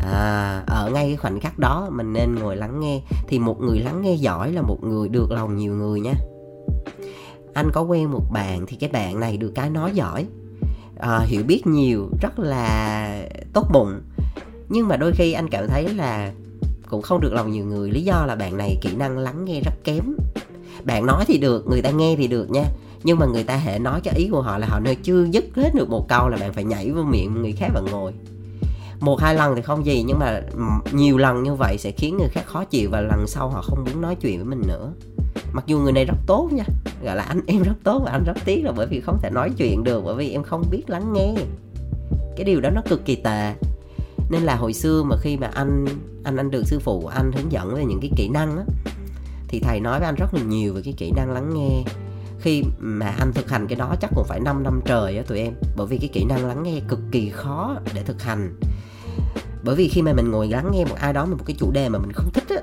à, 0.00 0.62
ở 0.66 0.90
ngay 0.94 1.06
cái 1.06 1.16
khoảnh 1.16 1.40
khắc 1.40 1.58
đó 1.58 1.88
mình 1.92 2.12
nên 2.12 2.34
ngồi 2.34 2.56
lắng 2.56 2.80
nghe. 2.80 3.00
Thì 3.28 3.38
một 3.38 3.60
người 3.60 3.78
lắng 3.78 4.02
nghe 4.02 4.14
giỏi 4.14 4.52
là 4.52 4.62
một 4.62 4.78
người 4.82 5.08
được 5.08 5.30
lòng 5.30 5.56
nhiều 5.56 5.74
người 5.74 6.00
nha. 6.00 6.14
Anh 7.54 7.70
có 7.72 7.82
quen 7.82 8.10
một 8.10 8.24
bạn 8.32 8.66
thì 8.66 8.76
cái 8.76 8.90
bạn 8.90 9.20
này 9.20 9.36
được 9.36 9.52
cái 9.54 9.70
nói 9.70 9.90
giỏi. 9.94 10.26
À, 10.98 11.20
hiểu 11.24 11.42
biết 11.46 11.66
nhiều 11.66 12.08
rất 12.20 12.38
là 12.38 13.28
tốt 13.52 13.66
bụng. 13.72 14.00
Nhưng 14.68 14.88
mà 14.88 14.96
đôi 14.96 15.12
khi 15.12 15.32
anh 15.32 15.48
cảm 15.48 15.68
thấy 15.68 15.88
là 15.88 16.32
cũng 16.88 17.02
không 17.02 17.20
được 17.20 17.32
lòng 17.32 17.50
nhiều 17.50 17.64
người. 17.64 17.90
Lý 17.90 18.02
do 18.02 18.24
là 18.26 18.36
bạn 18.36 18.56
này 18.56 18.78
kỹ 18.82 18.96
năng 18.96 19.18
lắng 19.18 19.44
nghe 19.44 19.60
rất 19.60 19.74
kém. 19.84 20.16
Bạn 20.84 21.06
nói 21.06 21.24
thì 21.28 21.38
được 21.38 21.66
người 21.66 21.82
ta 21.82 21.90
nghe 21.90 22.16
thì 22.16 22.26
được 22.26 22.50
nha. 22.50 22.64
Nhưng 23.04 23.18
mà 23.18 23.26
người 23.26 23.44
ta 23.44 23.56
hệ 23.56 23.78
nói 23.78 24.00
cái 24.04 24.14
ý 24.16 24.28
của 24.28 24.42
họ 24.42 24.58
là 24.58 24.66
họ 24.66 24.80
nơi 24.80 24.94
chưa 24.94 25.24
dứt 25.24 25.44
hết 25.56 25.74
được 25.74 25.90
một 25.90 26.08
câu 26.08 26.28
là 26.28 26.36
bạn 26.36 26.52
phải 26.52 26.64
nhảy 26.64 26.90
vô 26.90 27.02
miệng 27.02 27.42
người 27.42 27.52
khác 27.52 27.68
và 27.74 27.80
ngồi 27.80 28.12
một 29.04 29.20
hai 29.20 29.34
lần 29.34 29.56
thì 29.56 29.62
không 29.62 29.86
gì, 29.86 30.02
nhưng 30.02 30.18
mà 30.18 30.40
nhiều 30.92 31.18
lần 31.18 31.42
như 31.42 31.54
vậy 31.54 31.78
sẽ 31.78 31.90
khiến 31.90 32.16
người 32.16 32.28
khác 32.28 32.42
khó 32.46 32.64
chịu 32.64 32.90
và 32.90 33.00
lần 33.00 33.26
sau 33.26 33.48
họ 33.48 33.62
không 33.62 33.84
muốn 33.84 34.00
nói 34.00 34.14
chuyện 34.14 34.36
với 34.36 34.44
mình 34.44 34.62
nữa. 34.68 34.92
Mặc 35.52 35.64
dù 35.66 35.78
người 35.78 35.92
này 35.92 36.04
rất 36.04 36.16
tốt 36.26 36.48
nha, 36.52 36.64
gọi 37.04 37.16
là 37.16 37.22
anh, 37.22 37.40
em 37.46 37.62
rất 37.62 37.74
tốt 37.84 38.02
và 38.04 38.12
anh 38.12 38.24
rất 38.24 38.36
tiếc 38.44 38.64
là 38.64 38.72
bởi 38.72 38.86
vì 38.86 39.00
không 39.00 39.18
thể 39.22 39.30
nói 39.30 39.50
chuyện 39.56 39.84
được, 39.84 40.02
bởi 40.04 40.14
vì 40.14 40.30
em 40.30 40.42
không 40.42 40.64
biết 40.70 40.90
lắng 40.90 41.12
nghe. 41.12 41.34
Cái 42.36 42.44
điều 42.44 42.60
đó 42.60 42.70
nó 42.74 42.82
cực 42.88 43.04
kỳ 43.04 43.16
tệ. 43.16 43.54
Nên 44.30 44.42
là 44.42 44.56
hồi 44.56 44.72
xưa 44.72 45.02
mà 45.02 45.16
khi 45.20 45.36
mà 45.36 45.50
anh 45.54 45.86
anh 46.24 46.36
anh 46.36 46.50
được 46.50 46.62
sư 46.66 46.78
phụ 46.78 47.00
của 47.00 47.08
anh 47.08 47.32
hướng 47.32 47.52
dẫn 47.52 47.74
về 47.74 47.84
những 47.84 48.00
cái 48.00 48.10
kỹ 48.16 48.28
năng 48.28 48.56
á, 48.56 48.64
thì 49.48 49.60
thầy 49.60 49.80
nói 49.80 49.98
với 49.98 50.06
anh 50.06 50.14
rất 50.14 50.34
là 50.34 50.40
nhiều 50.42 50.74
về 50.74 50.82
cái 50.84 50.94
kỹ 50.96 51.12
năng 51.16 51.30
lắng 51.32 51.50
nghe. 51.54 51.82
Khi 52.40 52.62
mà 52.78 53.06
anh 53.06 53.32
thực 53.32 53.50
hành 53.50 53.66
cái 53.66 53.76
đó 53.76 53.94
chắc 54.00 54.10
cũng 54.14 54.24
phải 54.24 54.40
5 54.40 54.62
năm 54.62 54.80
trời 54.84 55.16
á 55.16 55.22
tụi 55.26 55.38
em, 55.38 55.52
bởi 55.76 55.86
vì 55.86 55.98
cái 55.98 56.08
kỹ 56.12 56.24
năng 56.24 56.46
lắng 56.46 56.62
nghe 56.62 56.80
cực 56.88 57.00
kỳ 57.10 57.30
khó 57.30 57.76
để 57.94 58.02
thực 58.02 58.22
hành 58.22 58.54
bởi 59.64 59.76
vì 59.76 59.88
khi 59.88 60.02
mà 60.02 60.12
mình 60.12 60.30
ngồi 60.30 60.48
lắng 60.48 60.70
nghe 60.72 60.84
một 60.84 60.96
ai 60.96 61.12
đó 61.12 61.26
một 61.26 61.36
cái 61.46 61.56
chủ 61.58 61.70
đề 61.70 61.88
mà 61.88 61.98
mình 61.98 62.12
không 62.12 62.30
thích 62.32 62.44
á, 62.48 62.62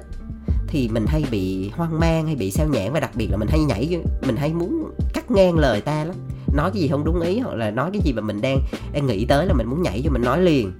thì 0.67 0.89
mình 0.93 1.05
hay 1.07 1.25
bị 1.31 1.69
hoang 1.69 1.99
mang, 1.99 2.25
hay 2.25 2.35
bị 2.35 2.51
sao 2.51 2.67
nhãn 2.67 2.93
và 2.93 2.99
đặc 2.99 3.11
biệt 3.15 3.27
là 3.31 3.37
mình 3.37 3.47
hay 3.47 3.59
nhảy 3.59 4.01
mình 4.27 4.35
hay 4.35 4.53
muốn 4.53 4.91
cắt 5.13 5.31
ngang 5.31 5.57
lời 5.57 5.81
ta 5.81 6.05
lắm. 6.05 6.15
Nói 6.53 6.71
cái 6.73 6.81
gì 6.81 6.87
không 6.87 7.03
đúng 7.03 7.21
ý 7.21 7.39
hoặc 7.39 7.55
là 7.55 7.71
nói 7.71 7.89
cái 7.93 8.01
gì 8.05 8.13
mà 8.13 8.21
mình 8.21 8.41
đang 8.41 8.57
đang 8.93 9.07
nghĩ 9.07 9.25
tới 9.25 9.45
là 9.45 9.53
mình 9.53 9.67
muốn 9.67 9.81
nhảy 9.81 10.01
cho 10.05 10.11
mình 10.11 10.21
nói 10.21 10.41
liền. 10.41 10.71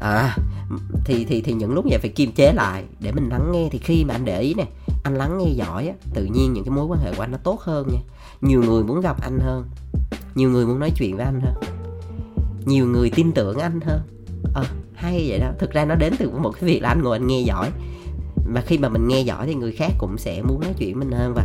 À 0.00 0.36
thì 1.04 1.24
thì 1.24 1.40
thì 1.40 1.52
những 1.52 1.74
lúc 1.74 1.84
vậy 1.88 1.98
phải 1.98 2.10
kiềm 2.10 2.32
chế 2.32 2.52
lại 2.52 2.84
để 3.00 3.12
mình 3.12 3.28
lắng 3.28 3.52
nghe. 3.52 3.68
Thì 3.72 3.78
khi 3.78 4.04
mà 4.04 4.14
anh 4.14 4.24
để 4.24 4.40
ý 4.40 4.54
nè, 4.54 4.66
anh 5.04 5.14
lắng 5.14 5.38
nghe 5.38 5.52
giỏi 5.52 5.88
á, 5.88 5.94
tự 6.14 6.24
nhiên 6.24 6.52
những 6.52 6.64
cái 6.64 6.70
mối 6.70 6.84
quan 6.84 7.00
hệ 7.00 7.12
của 7.14 7.22
anh 7.22 7.32
nó 7.32 7.38
tốt 7.44 7.60
hơn 7.60 7.88
nha. 7.92 8.00
Nhiều 8.40 8.62
người 8.62 8.82
muốn 8.82 9.00
gặp 9.00 9.22
anh 9.22 9.38
hơn, 9.38 9.64
nhiều 10.34 10.50
người 10.50 10.66
muốn 10.66 10.78
nói 10.78 10.90
chuyện 10.96 11.16
với 11.16 11.24
anh 11.24 11.40
hơn, 11.40 11.54
nhiều 12.64 12.86
người 12.86 13.10
tin 13.10 13.32
tưởng 13.32 13.58
anh 13.58 13.80
hơn 13.80 14.00
ờ 14.54 14.62
à, 14.62 14.70
hay 14.94 15.24
vậy 15.28 15.38
đó. 15.38 15.50
Thực 15.58 15.72
ra 15.72 15.84
nó 15.84 15.94
đến 15.94 16.14
từ 16.18 16.30
một 16.30 16.50
cái 16.50 16.62
việc 16.62 16.80
là 16.82 16.88
anh 16.88 17.02
ngồi 17.02 17.16
anh 17.16 17.26
nghe 17.26 17.40
giỏi. 17.40 17.70
Và 18.54 18.60
khi 18.60 18.78
mà 18.78 18.88
mình 18.88 19.08
nghe 19.08 19.20
giỏi 19.20 19.46
thì 19.46 19.54
người 19.54 19.72
khác 19.72 19.92
cũng 19.98 20.18
sẽ 20.18 20.42
muốn 20.42 20.60
nói 20.60 20.74
chuyện 20.78 20.98
mình 20.98 21.10
hơn. 21.12 21.34
Và 21.34 21.44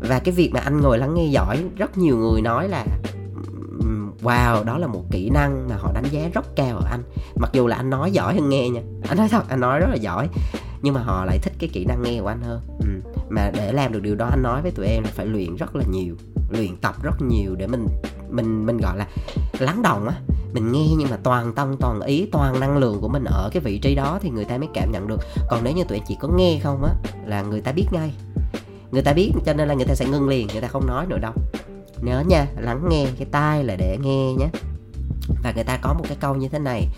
và 0.00 0.18
cái 0.18 0.34
việc 0.34 0.50
mà 0.52 0.60
anh 0.60 0.80
ngồi 0.80 0.98
lắng 0.98 1.14
nghe 1.14 1.26
giỏi 1.26 1.64
rất 1.76 1.98
nhiều 1.98 2.16
người 2.16 2.42
nói 2.42 2.68
là 2.68 2.86
wow 4.22 4.64
đó 4.64 4.78
là 4.78 4.86
một 4.86 5.02
kỹ 5.10 5.30
năng 5.30 5.68
mà 5.68 5.76
họ 5.76 5.92
đánh 5.92 6.04
giá 6.10 6.30
rất 6.34 6.56
cao 6.56 6.76
ở 6.76 6.86
anh. 6.90 7.02
Mặc 7.36 7.50
dù 7.52 7.66
là 7.66 7.76
anh 7.76 7.90
nói 7.90 8.10
giỏi 8.10 8.34
hơn 8.34 8.48
nghe 8.48 8.68
nha. 8.68 8.80
Anh 9.08 9.18
nói 9.18 9.28
thật 9.28 9.48
anh 9.48 9.60
nói 9.60 9.80
rất 9.80 9.88
là 9.90 9.96
giỏi. 9.96 10.28
Nhưng 10.82 10.94
mà 10.94 11.02
họ 11.02 11.24
lại 11.24 11.38
thích 11.42 11.52
cái 11.58 11.70
kỹ 11.72 11.84
năng 11.84 12.02
nghe 12.02 12.20
của 12.20 12.26
anh 12.26 12.42
hơn. 12.42 12.60
Ừ. 12.78 12.86
mà 13.30 13.50
để 13.54 13.72
làm 13.72 13.92
được 13.92 14.02
điều 14.02 14.14
đó 14.14 14.26
anh 14.26 14.42
nói 14.42 14.62
với 14.62 14.70
tụi 14.70 14.86
em 14.86 15.02
là 15.02 15.10
phải 15.14 15.26
luyện 15.26 15.56
rất 15.56 15.76
là 15.76 15.84
nhiều 15.90 16.14
luyện 16.50 16.76
tập 16.76 16.94
rất 17.02 17.22
nhiều 17.22 17.54
để 17.54 17.66
mình 17.66 17.86
mình 18.32 18.66
mình 18.66 18.78
gọi 18.78 18.96
là 18.96 19.06
lắng 19.58 19.82
động 19.82 20.08
á. 20.08 20.14
Mình 20.52 20.72
nghe 20.72 20.86
nhưng 20.98 21.10
mà 21.10 21.16
toàn 21.22 21.52
tâm 21.54 21.76
toàn 21.80 22.00
ý 22.00 22.28
toàn 22.32 22.60
năng 22.60 22.78
lượng 22.78 23.00
của 23.00 23.08
mình 23.08 23.24
ở 23.24 23.50
cái 23.52 23.60
vị 23.60 23.78
trí 23.78 23.94
đó 23.94 24.18
thì 24.22 24.30
người 24.30 24.44
ta 24.44 24.58
mới 24.58 24.68
cảm 24.74 24.92
nhận 24.92 25.08
được. 25.08 25.20
Còn 25.50 25.64
nếu 25.64 25.74
như 25.74 25.84
tụi 25.84 25.98
em 25.98 26.04
chỉ 26.08 26.16
có 26.20 26.28
nghe 26.28 26.58
không 26.62 26.84
á 26.84 26.94
là 27.26 27.42
người 27.42 27.60
ta 27.60 27.72
biết 27.72 27.86
ngay. 27.92 28.14
Người 28.90 29.02
ta 29.02 29.12
biết 29.12 29.32
cho 29.46 29.52
nên 29.52 29.68
là 29.68 29.74
người 29.74 29.86
ta 29.86 29.94
sẽ 29.94 30.06
ngưng 30.06 30.28
liền 30.28 30.46
người 30.46 30.60
ta 30.60 30.68
không 30.68 30.86
nói 30.86 31.06
nữa 31.06 31.18
đâu. 31.18 31.32
Nhớ 32.02 32.24
nha 32.28 32.46
lắng 32.58 32.88
nghe 32.90 33.06
cái 33.18 33.26
tai 33.30 33.64
là 33.64 33.76
để 33.76 33.98
nghe 34.02 34.32
nhé. 34.32 34.48
Và 35.42 35.52
người 35.54 35.64
ta 35.64 35.78
có 35.82 35.94
một 35.94 36.04
cái 36.08 36.16
câu 36.20 36.34
như 36.34 36.48
thế 36.48 36.58
này. 36.58 36.88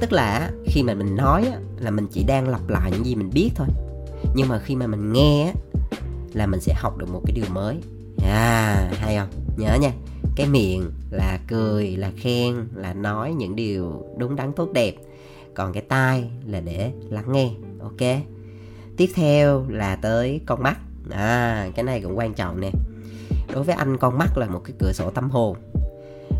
Tức 0.00 0.12
là 0.12 0.50
khi 0.66 0.82
mà 0.82 0.94
mình 0.94 1.16
nói 1.16 1.46
á, 1.52 1.58
là 1.78 1.90
mình 1.90 2.06
chỉ 2.12 2.24
đang 2.24 2.48
lặp 2.48 2.68
lại 2.68 2.90
những 2.90 3.06
gì 3.06 3.14
mình 3.14 3.30
biết 3.34 3.50
thôi. 3.54 3.66
Nhưng 4.34 4.48
mà 4.48 4.58
khi 4.58 4.76
mà 4.76 4.86
mình 4.86 5.12
nghe 5.12 5.46
á, 5.46 5.52
là 6.32 6.46
mình 6.46 6.60
sẽ 6.60 6.74
học 6.74 6.98
được 6.98 7.06
một 7.12 7.20
cái 7.26 7.34
điều 7.34 7.44
mới. 7.52 7.76
À 8.24 8.90
hay 8.92 9.16
không? 9.16 9.28
Nhớ 9.56 9.76
nha 9.80 9.90
cái 10.36 10.46
miệng 10.46 10.90
là 11.10 11.38
cười, 11.48 11.96
là 11.96 12.10
khen, 12.16 12.54
là 12.74 12.94
nói 12.94 13.32
những 13.32 13.56
điều 13.56 14.04
đúng 14.18 14.36
đắn 14.36 14.52
tốt 14.52 14.68
đẹp. 14.72 14.94
Còn 15.54 15.72
cái 15.72 15.82
tai 15.82 16.30
là 16.46 16.60
để 16.60 16.92
lắng 17.08 17.32
nghe, 17.32 17.50
ok? 17.80 18.18
Tiếp 18.96 19.08
theo 19.14 19.66
là 19.68 19.96
tới 19.96 20.40
con 20.46 20.62
mắt. 20.62 20.78
À 21.10 21.68
cái 21.74 21.84
này 21.84 22.00
cũng 22.00 22.18
quan 22.18 22.34
trọng 22.34 22.60
nè. 22.60 22.70
Đối 23.52 23.64
với 23.64 23.74
anh, 23.74 23.96
con 23.96 24.18
mắt 24.18 24.38
là 24.38 24.46
một 24.46 24.60
cái 24.64 24.72
cửa 24.78 24.92
sổ 24.92 25.10
tâm 25.10 25.30
hồn. 25.30 25.56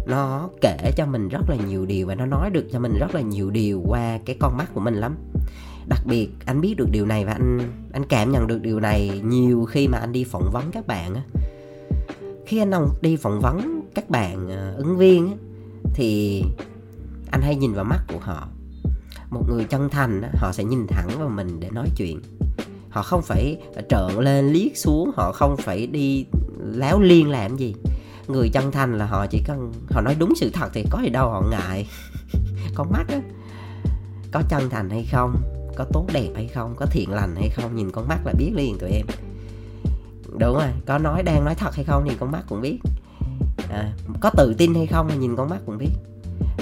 Nó 0.06 0.48
kể 0.60 0.92
cho 0.96 1.06
mình 1.06 1.28
rất 1.28 1.40
là 1.48 1.56
nhiều 1.68 1.86
điều 1.86 2.06
và 2.06 2.14
nó 2.14 2.26
nói 2.26 2.50
được 2.50 2.66
cho 2.72 2.78
mình 2.78 2.92
rất 3.00 3.14
là 3.14 3.20
nhiều 3.20 3.50
điều 3.50 3.82
qua 3.86 4.18
cái 4.24 4.36
con 4.40 4.56
mắt 4.56 4.66
của 4.74 4.80
mình 4.80 4.94
lắm. 4.94 5.16
Đặc 5.88 6.00
biệt, 6.06 6.28
anh 6.44 6.60
biết 6.60 6.74
được 6.76 6.88
điều 6.90 7.06
này 7.06 7.24
và 7.24 7.32
anh 7.32 7.58
anh 7.92 8.04
cảm 8.08 8.32
nhận 8.32 8.46
được 8.46 8.62
điều 8.62 8.80
này 8.80 9.20
nhiều 9.24 9.64
khi 9.64 9.88
mà 9.88 9.98
anh 9.98 10.12
đi 10.12 10.24
phỏng 10.24 10.50
vấn 10.52 10.70
các 10.72 10.86
bạn 10.86 11.14
á. 11.14 11.22
Khi 12.46 12.58
anh 12.58 12.70
đi 13.00 13.16
phỏng 13.16 13.40
vấn 13.40 13.79
các 13.94 14.10
bạn 14.10 14.48
ờ, 14.48 14.74
ứng 14.76 14.96
viên 14.96 15.36
thì 15.94 16.42
anh 17.30 17.42
hay 17.42 17.56
nhìn 17.56 17.72
vào 17.72 17.84
mắt 17.84 18.00
của 18.08 18.18
họ. 18.18 18.48
Một 19.30 19.42
người 19.48 19.64
chân 19.64 19.88
thành 19.90 20.22
họ 20.34 20.52
sẽ 20.52 20.64
nhìn 20.64 20.86
thẳng 20.86 21.08
vào 21.18 21.28
mình 21.28 21.60
để 21.60 21.70
nói 21.70 21.88
chuyện. 21.96 22.20
Họ 22.90 23.02
không 23.02 23.22
phải 23.22 23.62
trợn 23.88 24.16
lên, 24.18 24.52
liếc 24.52 24.76
xuống, 24.76 25.10
họ 25.16 25.32
không 25.32 25.56
phải 25.56 25.86
đi 25.86 26.26
láo 26.58 27.00
liên 27.00 27.30
làm 27.30 27.56
gì. 27.56 27.74
Người 28.28 28.48
chân 28.48 28.72
thành 28.72 28.98
là 28.98 29.06
họ 29.06 29.26
chỉ 29.26 29.42
cần, 29.46 29.72
họ 29.90 30.00
nói 30.00 30.16
đúng 30.18 30.34
sự 30.36 30.50
thật 30.52 30.70
thì 30.74 30.84
có 30.90 31.00
gì 31.02 31.08
đâu, 31.08 31.30
họ 31.30 31.42
ngại. 31.50 31.88
Con 32.74 32.92
mắt 32.92 33.04
á, 33.08 33.20
có 34.32 34.42
chân 34.48 34.70
thành 34.70 34.90
hay 34.90 35.08
không, 35.12 35.36
có 35.76 35.84
tốt 35.92 36.06
đẹp 36.12 36.28
hay 36.34 36.48
không, 36.48 36.74
có 36.76 36.86
thiện 36.86 37.10
lành 37.10 37.36
hay 37.36 37.48
không, 37.48 37.76
nhìn 37.76 37.90
con 37.90 38.08
mắt 38.08 38.26
là 38.26 38.32
biết 38.38 38.50
liền 38.54 38.78
tụi 38.78 38.90
em. 38.90 39.06
Đúng 40.38 40.54
rồi, 40.54 40.68
có 40.86 40.98
nói, 40.98 41.22
đang 41.22 41.44
nói 41.44 41.54
thật 41.54 41.74
hay 41.74 41.84
không 41.84 42.04
thì 42.08 42.16
con 42.20 42.30
mắt 42.30 42.42
cũng 42.48 42.60
biết 42.60 42.78
à, 43.70 43.92
có 44.20 44.30
tự 44.36 44.54
tin 44.58 44.74
hay 44.74 44.86
không 44.86 45.20
nhìn 45.20 45.36
con 45.36 45.48
mắt 45.48 45.58
cũng 45.66 45.78
biết. 45.78 45.90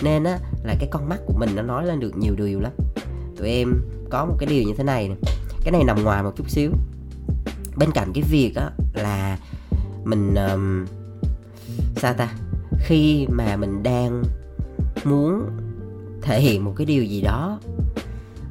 Nên 0.03 0.25
á 0.25 0.39
là 0.65 0.75
cái 0.79 0.89
con 0.93 1.09
mắt 1.09 1.19
của 1.27 1.35
mình 1.39 1.51
nó 1.57 1.63
nói 1.63 1.87
lên 1.87 2.01
được 2.01 2.17
nhiều 2.17 2.35
điều 2.35 2.61
lắm. 2.61 2.73
Tụi 3.37 3.49
em 3.49 3.83
có 4.11 4.25
một 4.25 4.35
cái 4.39 4.49
điều 4.49 4.63
như 4.63 4.75
thế 4.77 4.85
này 4.85 5.09
nè. 5.09 5.15
Cái 5.65 5.73
này 5.73 5.85
nằm 5.85 6.03
ngoài 6.03 6.23
một 6.23 6.33
chút 6.37 6.51
xíu. 6.51 6.71
Bên 7.77 7.91
cạnh 7.91 8.13
cái 8.15 8.23
việc 8.23 8.55
á 8.57 8.71
là 8.95 9.39
mình 10.05 10.35
um, 10.35 10.87
sao 11.97 12.15
ta? 12.15 12.33
Khi 12.79 13.27
mà 13.31 13.57
mình 13.57 13.83
đang 13.83 14.23
muốn 15.05 15.43
thể 16.23 16.41
hiện 16.41 16.65
một 16.65 16.73
cái 16.77 16.87
điều 16.87 17.05
gì 17.05 17.21
đó 17.21 17.61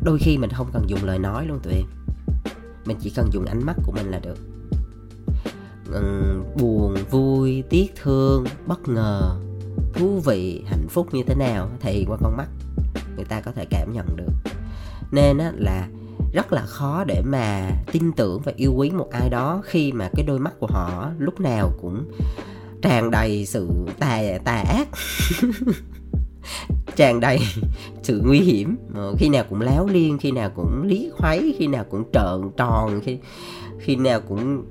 đôi 0.03 0.19
khi 0.19 0.37
mình 0.37 0.49
không 0.49 0.67
cần 0.73 0.89
dùng 0.89 1.03
lời 1.03 1.19
nói 1.19 1.45
luôn 1.45 1.59
tụi 1.59 1.73
em. 1.73 1.85
Mình 2.85 2.97
chỉ 3.01 3.09
cần 3.15 3.29
dùng 3.31 3.45
ánh 3.45 3.65
mắt 3.65 3.75
của 3.85 3.91
mình 3.91 4.11
là 4.11 4.19
được. 4.19 4.37
Ờ, 5.91 6.35
buồn 6.59 6.95
vui 7.11 7.63
tiếc 7.69 7.93
thương 8.03 8.45
bất 8.65 8.87
ngờ 8.87 9.35
thú 9.93 10.19
vị 10.25 10.63
hạnh 10.67 10.87
phúc 10.89 11.07
như 11.13 11.23
thế 11.23 11.35
nào 11.35 11.69
thể 11.79 11.93
hiện 11.93 12.05
qua 12.09 12.17
con 12.21 12.37
mắt 12.37 12.47
người 13.15 13.25
ta 13.25 13.41
có 13.41 13.51
thể 13.51 13.65
cảm 13.69 13.93
nhận 13.93 14.15
được. 14.15 14.51
Nên 15.11 15.37
á, 15.37 15.51
là 15.55 15.87
rất 16.33 16.53
là 16.53 16.61
khó 16.65 17.03
để 17.03 17.21
mà 17.25 17.71
tin 17.91 18.11
tưởng 18.11 18.41
và 18.41 18.53
yêu 18.55 18.73
quý 18.75 18.91
một 18.91 19.09
ai 19.11 19.29
đó 19.29 19.61
khi 19.65 19.91
mà 19.91 20.09
cái 20.15 20.25
đôi 20.25 20.39
mắt 20.39 20.53
của 20.59 20.67
họ 20.67 21.11
lúc 21.19 21.39
nào 21.39 21.71
cũng 21.81 22.11
tràn 22.81 23.11
đầy 23.11 23.45
sự 23.45 23.69
tà 23.99 24.21
tà 24.43 24.55
ác. 24.55 24.87
Tràn 26.95 27.19
đầy 27.19 27.39
sự 28.03 28.21
nguy 28.25 28.39
hiểm. 28.39 28.77
Ờ, 28.95 29.13
khi 29.17 29.29
nào 29.29 29.43
cũng 29.49 29.61
láo 29.61 29.87
liên 29.87 30.17
khi 30.17 30.31
nào 30.31 30.49
cũng 30.55 30.83
lý 30.87 31.11
khuấy 31.17 31.55
khi 31.59 31.67
nào 31.67 31.83
cũng 31.89 32.03
trợn 32.13 32.51
tròn 32.57 33.01
khi 33.03 33.17
khi 33.79 33.95
nào 33.95 34.21
cũng 34.21 34.65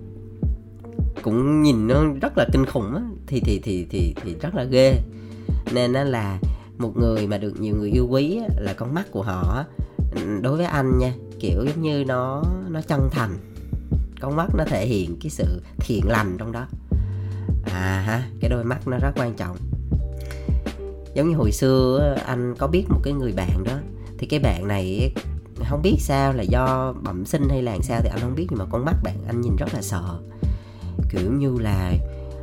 cũng 1.23 1.63
nhìn 1.63 1.89
nó 1.89 2.05
rất 2.21 2.39
là 2.39 2.47
kinh 2.53 2.67
khủng 2.67 2.95
á 2.95 3.03
thì 3.27 3.41
thì 3.41 3.61
thì 3.63 3.87
thì 3.91 4.15
thì 4.25 4.35
rất 4.41 4.55
là 4.55 4.65
ghê. 4.65 4.99
Nên 5.73 5.93
nó 5.93 6.05
là 6.05 6.39
một 6.79 6.97
người 6.97 7.27
mà 7.27 7.39
được 7.39 7.61
nhiều 7.61 7.77
người 7.77 7.91
yêu 7.91 8.07
quý 8.11 8.41
á, 8.49 8.55
là 8.59 8.73
con 8.73 8.95
mắt 8.95 9.07
của 9.11 9.23
họ 9.23 9.65
đối 10.41 10.57
với 10.57 10.67
anh 10.67 10.99
nha 10.99 11.13
kiểu 11.41 11.65
giống 11.65 11.83
như 11.83 12.05
nó 12.05 12.43
nó 12.69 12.81
chân 12.83 13.09
thành. 13.13 13.37
Con 14.21 14.37
mắt 14.37 14.47
nó 14.57 14.65
thể 14.65 14.87
hiện 14.87 15.17
cái 15.21 15.31
sự 15.31 15.63
thiện 15.79 16.09
lành 16.09 16.37
trong 16.39 16.53
đó. 16.53 16.67
À 17.65 18.03
ha 18.07 18.29
cái 18.41 18.51
đôi 18.51 18.65
mắt 18.65 18.89
nó 18.89 18.99
rất 18.99 19.13
quan 19.17 19.35
trọng. 19.35 19.57
Giống 21.15 21.31
như 21.31 21.37
hồi 21.37 21.53
xưa 21.53 22.17
anh 22.27 22.55
có 22.59 22.67
biết 22.67 22.85
một 22.89 23.01
cái 23.03 23.13
người 23.13 23.33
bạn 23.33 23.65
đó 23.65 23.73
thì 24.19 24.27
cái 24.27 24.41
bạn 24.41 24.69
này 24.69 25.15
không 25.69 25.83
biết 25.83 25.97
sao 25.99 26.33
là 26.33 26.43
do 26.43 26.95
bẩm 27.03 27.25
sinh 27.25 27.49
hay 27.49 27.63
là 27.63 27.79
sao 27.83 28.01
thì 28.03 28.09
anh 28.09 28.21
không 28.21 28.35
biết 28.35 28.47
nhưng 28.51 28.59
mà 28.59 28.65
con 28.71 28.85
mắt 28.85 28.95
bạn 29.03 29.17
anh 29.27 29.41
nhìn 29.41 29.57
rất 29.57 29.75
là 29.75 29.83
sợ 29.83 30.21
kiểu 31.11 31.33
như 31.33 31.59
là 31.59 31.93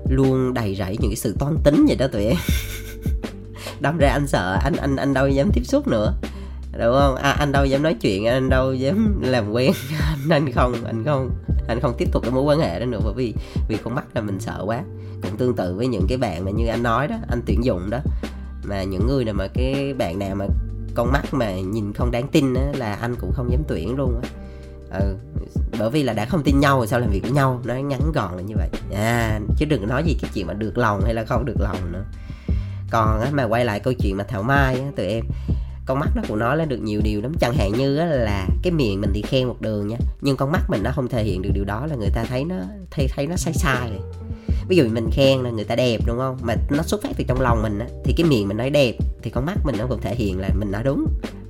luôn 0.10 0.54
đầy 0.54 0.76
rẫy 0.76 0.98
những 1.00 1.12
cái 1.12 1.16
sự 1.16 1.36
toan 1.40 1.58
tính 1.64 1.86
vậy 1.88 1.96
đó 1.96 2.08
tụi 2.08 2.26
em. 2.26 2.38
Đâm 3.80 3.98
ra 3.98 4.10
anh 4.10 4.28
sợ 4.28 4.58
anh 4.64 4.76
anh 4.76 4.96
anh 4.96 5.14
đâu 5.14 5.28
dám 5.28 5.50
tiếp 5.54 5.64
xúc 5.64 5.88
nữa. 5.88 6.14
Đúng 6.72 6.96
không? 7.00 7.16
À, 7.16 7.32
anh 7.32 7.52
đâu 7.52 7.66
dám 7.66 7.84
nói 7.84 7.94
chuyện 7.94 8.26
anh 8.26 8.50
đâu 8.50 8.74
dám 8.74 9.22
làm 9.24 9.52
quen. 9.52 9.72
Anh 10.30 10.52
không 10.52 10.74
anh 10.86 11.04
không 11.06 11.30
anh 11.68 11.80
không 11.80 11.94
tiếp 11.98 12.08
tục 12.12 12.24
cái 12.24 12.32
mối 12.32 12.44
quan 12.44 12.60
hệ 12.60 12.80
đó 12.80 12.86
nữa 12.86 13.00
bởi 13.04 13.14
vì 13.14 13.34
vì 13.68 13.78
con 13.84 13.96
mắt 13.96 14.06
là 14.14 14.22
mình 14.22 14.40
sợ 14.40 14.64
quá. 14.66 14.84
Cũng 15.22 15.38
tương 15.38 15.56
tự 15.56 15.76
với 15.76 15.88
những 15.88 16.06
cái 16.10 16.18
bạn 16.18 16.46
mà 16.46 16.52
như 16.52 16.68
anh 16.68 16.84
nói 16.84 17.08
đó 17.08 17.16
anh 17.30 17.42
tuyển 17.46 17.64
dụng 17.64 17.90
đó. 17.90 18.00
Mà 18.64 18.84
những 18.84 19.08
người 19.08 19.26
nào 19.26 19.34
mà 19.34 19.48
cái 19.54 19.94
bạn 19.94 20.20
nào 20.20 20.36
mà 20.36 20.46
con 20.96 21.12
mắt 21.12 21.34
mà 21.34 21.52
nhìn 21.56 21.94
không 21.94 22.12
đáng 22.12 22.28
tin 22.28 22.54
á, 22.54 22.72
là 22.76 22.94
anh 22.94 23.16
cũng 23.16 23.32
không 23.34 23.52
dám 23.52 23.64
tuyển 23.68 23.96
luôn 23.98 24.22
á 24.24 24.30
ừ, 24.94 25.18
bởi 25.80 25.90
vì 25.90 26.04
là 26.04 26.14
đã 26.14 26.26
không 26.26 26.44
tin 26.44 26.60
nhau 26.60 26.78
rồi 26.78 26.88
sao 26.88 27.00
làm 27.00 27.10
việc 27.10 27.22
với 27.22 27.32
nhau? 27.32 27.62
Nó 27.66 27.74
ngắn 27.74 28.12
gọn 28.14 28.36
là 28.36 28.42
như 28.42 28.56
vậy. 28.58 28.70
À, 28.96 29.40
chứ 29.58 29.66
đừng 29.66 29.88
nói 29.88 30.04
gì 30.06 30.18
cái 30.22 30.32
chuyện 30.34 30.48
mà 30.48 30.54
được 30.54 30.78
lòng 30.78 31.02
hay 31.06 31.14
là 31.14 31.26
không 31.26 31.46
được 31.46 31.58
lòng 31.60 31.92
nữa. 31.92 32.04
Còn 32.92 33.22
á, 33.22 33.30
mà 33.34 33.44
quay 33.44 33.66
lại 33.66 33.80
câu 33.80 33.94
chuyện 33.94 34.18
mà 34.18 34.24
thảo 34.24 34.44
mai 34.44 34.76
á, 34.76 34.92
tụi 34.96 35.06
em 35.06 35.26
con 35.86 36.00
mắt 36.00 36.10
nó 36.16 36.22
cũng 36.28 36.40
nói 36.40 36.58
lên 36.58 36.70
được 36.70 36.78
nhiều 36.78 37.02
điều 37.04 37.22
lắm. 37.22 37.34
Chẳng 37.40 37.54
hạn 37.54 37.72
như 37.78 37.96
là 37.96 38.48
cái 38.64 38.72
miệng 38.72 39.02
mình 39.02 39.12
thì 39.14 39.22
khen 39.22 39.48
một 39.48 39.62
đường 39.62 39.88
nha 39.88 39.98
nhưng 40.22 40.38
con 40.38 40.52
mắt 40.52 40.62
mình 40.70 40.84
nó 40.84 40.92
không 40.96 41.08
thể 41.08 41.24
hiện 41.24 41.42
được 41.42 41.50
điều 41.54 41.64
đó 41.66 41.86
là 41.86 41.96
người 41.96 42.10
ta 42.14 42.24
thấy 42.24 42.44
nó 42.44 42.56
thấy 42.92 43.08
thấy 43.16 43.28
nó 43.28 43.36
sai 43.36 43.54
sai 43.54 43.90
rồi. 43.90 44.00
Ví 44.68 44.76
dụ 44.76 44.84
mình 44.90 45.10
khen 45.12 45.40
là 45.40 45.50
người 45.50 45.64
ta 45.64 45.76
đẹp 45.76 46.00
đúng 46.08 46.18
không? 46.18 46.38
Mà 46.42 46.56
nó 46.70 46.84
xuất 46.84 47.04
phát 47.04 47.10
từ 47.18 47.24
trong 47.28 47.42
lòng 47.42 47.62
mình 47.62 47.80
á 47.80 47.88
thì 48.06 48.14
cái 48.18 48.26
miệng 48.26 48.48
mình 48.48 48.58
nói 48.58 48.70
đẹp 48.70 48.96
thì 49.22 49.30
con 49.30 49.46
mắt 49.46 49.58
mình 49.64 49.76
nó 49.78 49.86
cũng 49.88 50.02
thể 50.02 50.16
hiện 50.16 50.40
là 50.40 50.50
mình 50.60 50.72
nói 50.72 50.84
đúng 50.84 51.06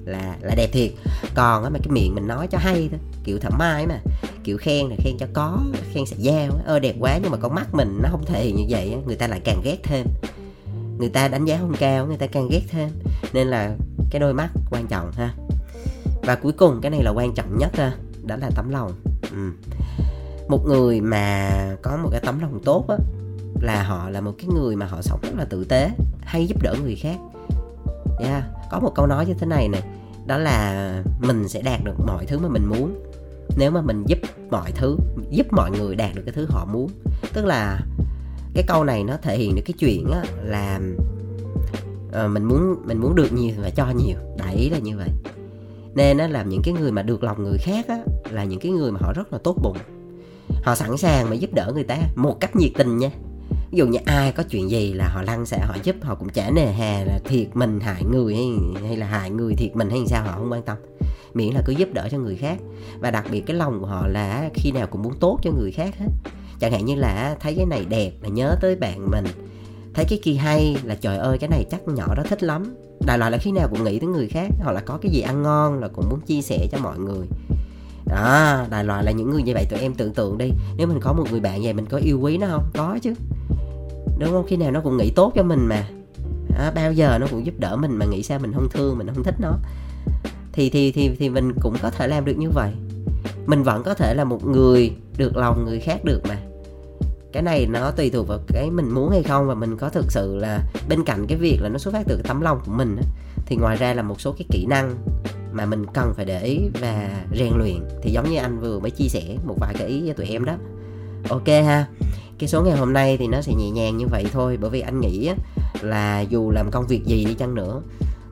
là 0.05 0.37
là 0.41 0.55
đẹp 0.55 0.69
thiệt. 0.71 0.91
Còn 1.35 1.63
á 1.63 1.69
mà 1.69 1.79
cái 1.79 1.89
miệng 1.91 2.15
mình 2.15 2.27
nói 2.27 2.47
cho 2.47 2.57
hay 2.57 2.87
thôi, 2.91 2.99
kiểu 3.23 3.39
thẩm 3.39 3.53
mai 3.59 3.87
mà, 3.87 3.99
kiểu 4.43 4.57
khen 4.57 4.87
là 4.89 4.95
khen 4.99 5.17
cho 5.19 5.27
có, 5.33 5.59
khen 5.93 6.05
sẽ 6.05 6.15
giao 6.19 6.51
ơ, 6.65 6.79
đẹp 6.79 6.95
quá 6.99 7.19
nhưng 7.21 7.31
mà 7.31 7.37
con 7.37 7.55
mắt 7.55 7.67
mình 7.73 7.99
nó 8.03 8.09
không 8.11 8.25
thể 8.25 8.45
hiện 8.45 8.55
như 8.55 8.65
vậy 8.69 8.97
người 9.05 9.15
ta 9.15 9.27
lại 9.27 9.41
càng 9.43 9.61
ghét 9.63 9.77
thêm. 9.83 10.05
Người 10.97 11.09
ta 11.09 11.27
đánh 11.27 11.45
giá 11.45 11.57
không 11.57 11.75
cao, 11.79 12.07
người 12.07 12.17
ta 12.17 12.27
càng 12.27 12.49
ghét 12.49 12.61
thêm. 12.69 12.89
Nên 13.33 13.47
là 13.47 13.75
cái 14.09 14.19
đôi 14.19 14.33
mắt 14.33 14.49
quan 14.71 14.87
trọng 14.87 15.11
ha. 15.11 15.33
Và 16.21 16.35
cuối 16.35 16.51
cùng 16.51 16.81
cái 16.81 16.91
này 16.91 17.03
là 17.03 17.11
quan 17.11 17.33
trọng 17.33 17.57
nhất 17.57 17.75
ha, 17.75 17.91
đó 18.25 18.35
là 18.35 18.49
tấm 18.55 18.69
lòng. 18.69 18.91
Ừ. 19.31 19.51
một 20.47 20.65
người 20.65 21.01
mà 21.01 21.49
có 21.81 21.97
một 21.97 22.09
cái 22.11 22.21
tấm 22.25 22.39
lòng 22.39 22.59
tốt 22.65 22.85
á, 22.87 22.97
là 23.61 23.83
họ 23.83 24.09
là 24.09 24.21
một 24.21 24.33
cái 24.37 24.47
người 24.55 24.75
mà 24.75 24.85
họ 24.85 25.01
sống 25.01 25.19
rất 25.21 25.35
là 25.37 25.45
tử 25.45 25.63
tế, 25.63 25.89
hay 26.21 26.47
giúp 26.47 26.61
đỡ 26.63 26.75
người 26.83 26.95
khác. 26.95 27.15
Yeah 28.19 28.43
có 28.71 28.79
một 28.79 28.91
câu 28.95 29.07
nói 29.07 29.25
như 29.25 29.33
thế 29.33 29.47
này 29.47 29.69
này 29.69 29.83
đó 30.25 30.37
là 30.37 31.03
mình 31.21 31.47
sẽ 31.47 31.61
đạt 31.61 31.79
được 31.83 31.95
mọi 32.07 32.25
thứ 32.25 32.39
mà 32.39 32.49
mình 32.49 32.65
muốn. 32.65 33.03
Nếu 33.57 33.71
mà 33.71 33.81
mình 33.81 34.03
giúp 34.07 34.17
mọi 34.51 34.71
thứ 34.71 34.97
giúp 35.29 35.47
mọi 35.51 35.71
người 35.71 35.95
đạt 35.95 36.15
được 36.15 36.21
cái 36.25 36.33
thứ 36.33 36.45
họ 36.49 36.65
muốn. 36.65 36.89
Tức 37.33 37.45
là 37.45 37.79
cái 38.53 38.63
câu 38.67 38.83
này 38.83 39.03
nó 39.03 39.17
thể 39.21 39.37
hiện 39.37 39.55
được 39.55 39.61
cái 39.65 39.73
chuyện 39.79 40.11
á, 40.11 40.23
là 40.43 40.79
uh, 42.07 42.31
mình 42.31 42.43
muốn 42.43 42.75
mình 42.85 42.97
muốn 42.97 43.15
được 43.15 43.33
nhiều 43.33 43.55
và 43.61 43.69
cho 43.69 43.91
nhiều. 43.95 44.17
Đại 44.37 44.69
là 44.71 44.77
như 44.77 44.97
vậy. 44.97 45.09
Nên 45.95 46.17
nó 46.17 46.27
làm 46.27 46.49
những 46.49 46.61
cái 46.63 46.73
người 46.73 46.91
mà 46.91 47.01
được 47.01 47.23
lòng 47.23 47.43
người 47.43 47.57
khác 47.57 47.87
á, 47.87 47.99
là 48.29 48.43
những 48.43 48.59
cái 48.59 48.71
người 48.71 48.91
mà 48.91 48.99
họ 49.01 49.13
rất 49.13 49.33
là 49.33 49.39
tốt 49.43 49.57
bụng. 49.63 49.77
Họ 50.63 50.75
sẵn 50.75 50.97
sàng 50.97 51.29
mà 51.29 51.35
giúp 51.35 51.53
đỡ 51.53 51.71
người 51.73 51.83
ta 51.83 51.97
một 52.15 52.37
cách 52.39 52.55
nhiệt 52.55 52.71
tình 52.77 52.97
nha 52.97 53.09
ví 53.73 53.79
dụ 53.79 53.87
như 53.87 53.99
ai 54.05 54.31
có 54.31 54.43
chuyện 54.43 54.69
gì 54.69 54.93
là 54.93 55.07
họ 55.07 55.21
lăn 55.21 55.45
sẽ 55.45 55.59
họ 55.59 55.75
giúp 55.83 55.95
họ 56.01 56.15
cũng 56.15 56.29
chả 56.29 56.49
nề 56.49 56.71
hà 56.71 57.03
là 57.07 57.19
thiệt 57.25 57.47
mình 57.53 57.79
hại 57.79 58.03
người 58.03 58.35
hay, 58.35 58.47
hay 58.87 58.97
là 58.97 59.05
hại 59.05 59.29
người 59.29 59.55
thiệt 59.55 59.75
mình 59.75 59.89
hay 59.89 59.99
sao 60.07 60.23
họ 60.23 60.31
không 60.31 60.51
quan 60.51 60.61
tâm. 60.61 60.77
Miễn 61.33 61.53
là 61.53 61.61
cứ 61.65 61.73
giúp 61.73 61.89
đỡ 61.93 62.07
cho 62.11 62.17
người 62.17 62.35
khác. 62.35 62.57
Và 62.99 63.11
đặc 63.11 63.25
biệt 63.31 63.41
cái 63.41 63.57
lòng 63.57 63.79
của 63.79 63.85
họ 63.85 64.07
là 64.07 64.49
khi 64.53 64.71
nào 64.71 64.87
cũng 64.87 65.01
muốn 65.01 65.13
tốt 65.19 65.39
cho 65.43 65.51
người 65.51 65.71
khác 65.71 65.95
hết. 65.99 66.07
Chẳng 66.59 66.71
hạn 66.71 66.85
như 66.85 66.95
là 66.95 67.35
thấy 67.39 67.53
cái 67.55 67.65
này 67.65 67.85
đẹp 67.89 68.11
là 68.21 68.29
nhớ 68.29 68.55
tới 68.61 68.75
bạn 68.75 69.11
mình. 69.11 69.25
Thấy 69.93 70.05
cái 70.09 70.19
kia 70.23 70.33
hay 70.33 70.77
là 70.83 70.95
trời 70.95 71.17
ơi 71.17 71.37
cái 71.37 71.49
này 71.49 71.65
chắc 71.71 71.87
nhỏ 71.87 72.15
đó 72.15 72.23
thích 72.29 72.43
lắm. 72.43 72.75
Đại 73.05 73.17
loại 73.17 73.31
là 73.31 73.37
khi 73.37 73.51
nào 73.51 73.67
cũng 73.71 73.83
nghĩ 73.83 73.99
tới 73.99 74.07
người 74.07 74.27
khác 74.27 74.49
hoặc 74.59 74.71
là 74.71 74.81
có 74.81 74.97
cái 75.01 75.11
gì 75.11 75.21
ăn 75.21 75.43
ngon 75.43 75.79
là 75.79 75.87
cũng 75.87 76.09
muốn 76.09 76.21
chia 76.21 76.41
sẻ 76.41 76.67
cho 76.71 76.77
mọi 76.77 76.99
người. 76.99 77.27
Đó 78.05 78.65
đại 78.69 78.83
loại 78.83 79.03
là 79.03 79.11
những 79.11 79.29
người 79.29 79.43
như 79.43 79.53
vậy 79.53 79.65
tụi 79.69 79.79
em 79.79 79.93
tưởng 79.93 80.13
tượng 80.13 80.37
đi. 80.37 80.49
Nếu 80.77 80.87
mình 80.87 80.99
có 81.01 81.13
một 81.13 81.25
người 81.31 81.39
bạn 81.39 81.61
vậy 81.63 81.73
mình 81.73 81.85
có 81.85 81.97
yêu 81.97 82.19
quý 82.19 82.37
nó 82.37 82.47
không? 82.47 82.63
Có 82.73 82.99
chứ 83.01 83.13
đúng 84.19 84.29
không? 84.31 84.45
Khi 84.47 84.55
nào 84.55 84.71
nó 84.71 84.81
cũng 84.81 84.97
nghĩ 84.97 85.11
tốt 85.15 85.31
cho 85.35 85.43
mình 85.43 85.65
mà. 85.67 85.87
À, 86.57 86.71
bao 86.75 86.93
giờ 86.93 87.17
nó 87.21 87.27
cũng 87.31 87.45
giúp 87.45 87.55
đỡ 87.57 87.75
mình 87.75 87.97
mà 87.97 88.05
nghĩ 88.05 88.23
sao 88.23 88.39
mình 88.39 88.53
không 88.53 88.67
thương 88.71 88.97
mình 88.97 89.07
không 89.15 89.23
thích 89.23 89.35
nó. 89.39 89.51
Thì 90.53 90.69
thì 90.69 90.91
thì 90.91 91.09
thì 91.19 91.29
mình 91.29 91.53
cũng 91.61 91.75
có 91.81 91.89
thể 91.89 92.07
làm 92.07 92.25
được 92.25 92.37
như 92.37 92.49
vậy. 92.49 92.71
Mình 93.45 93.63
vẫn 93.63 93.83
có 93.83 93.93
thể 93.93 94.13
là 94.13 94.23
một 94.23 94.47
người 94.47 94.91
được 95.17 95.37
lòng 95.37 95.65
người 95.65 95.79
khác 95.79 96.05
được 96.05 96.21
mà. 96.29 96.37
Cái 97.31 97.43
này 97.43 97.67
nó 97.67 97.91
tùy 97.91 98.09
thuộc 98.09 98.27
vào 98.27 98.39
cái 98.47 98.71
mình 98.71 98.89
muốn 98.89 99.09
hay 99.09 99.23
không 99.23 99.47
và 99.47 99.55
mình 99.55 99.77
có 99.77 99.89
thực 99.89 100.11
sự 100.11 100.35
là 100.35 100.59
bên 100.89 101.03
cạnh 101.03 101.25
cái 101.27 101.37
việc 101.37 101.57
là 101.61 101.69
nó 101.69 101.77
xuất 101.77 101.93
phát 101.93 102.03
từ 102.07 102.15
cái 102.15 102.25
tấm 102.27 102.41
lòng 102.41 102.59
của 102.65 102.71
mình 102.71 102.97
thì 103.45 103.55
ngoài 103.55 103.77
ra 103.77 103.93
là 103.93 104.01
một 104.01 104.21
số 104.21 104.31
cái 104.31 104.45
kỹ 104.51 104.65
năng 104.69 104.95
mà 105.51 105.65
mình 105.65 105.85
cần 105.93 106.13
phải 106.15 106.25
để 106.25 106.43
ý 106.43 106.59
và 106.81 107.09
rèn 107.35 107.53
luyện. 107.57 107.75
Thì 108.01 108.11
giống 108.11 108.29
như 108.29 108.37
anh 108.37 108.59
vừa 108.59 108.79
mới 108.79 108.91
chia 108.91 109.07
sẻ 109.07 109.21
một 109.45 109.55
vài 109.59 109.73
cái 109.77 109.87
ý 109.87 110.03
cho 110.07 110.13
tụi 110.13 110.27
em 110.27 110.45
đó 110.45 110.53
ok 111.29 111.47
ha. 111.47 111.87
Cái 112.39 112.49
số 112.49 112.63
ngày 112.63 112.77
hôm 112.77 112.93
nay 112.93 113.17
thì 113.17 113.27
nó 113.27 113.41
sẽ 113.41 113.53
nhẹ 113.53 113.69
nhàng 113.69 113.97
như 113.97 114.05
vậy 114.07 114.25
thôi, 114.33 114.57
bởi 114.61 114.69
vì 114.69 114.79
anh 114.79 115.01
nghĩ 115.01 115.31
là 115.81 116.21
dù 116.21 116.51
làm 116.51 116.71
công 116.71 116.87
việc 116.87 117.05
gì 117.05 117.25
đi 117.25 117.33
chăng 117.33 117.55
nữa, 117.55 117.81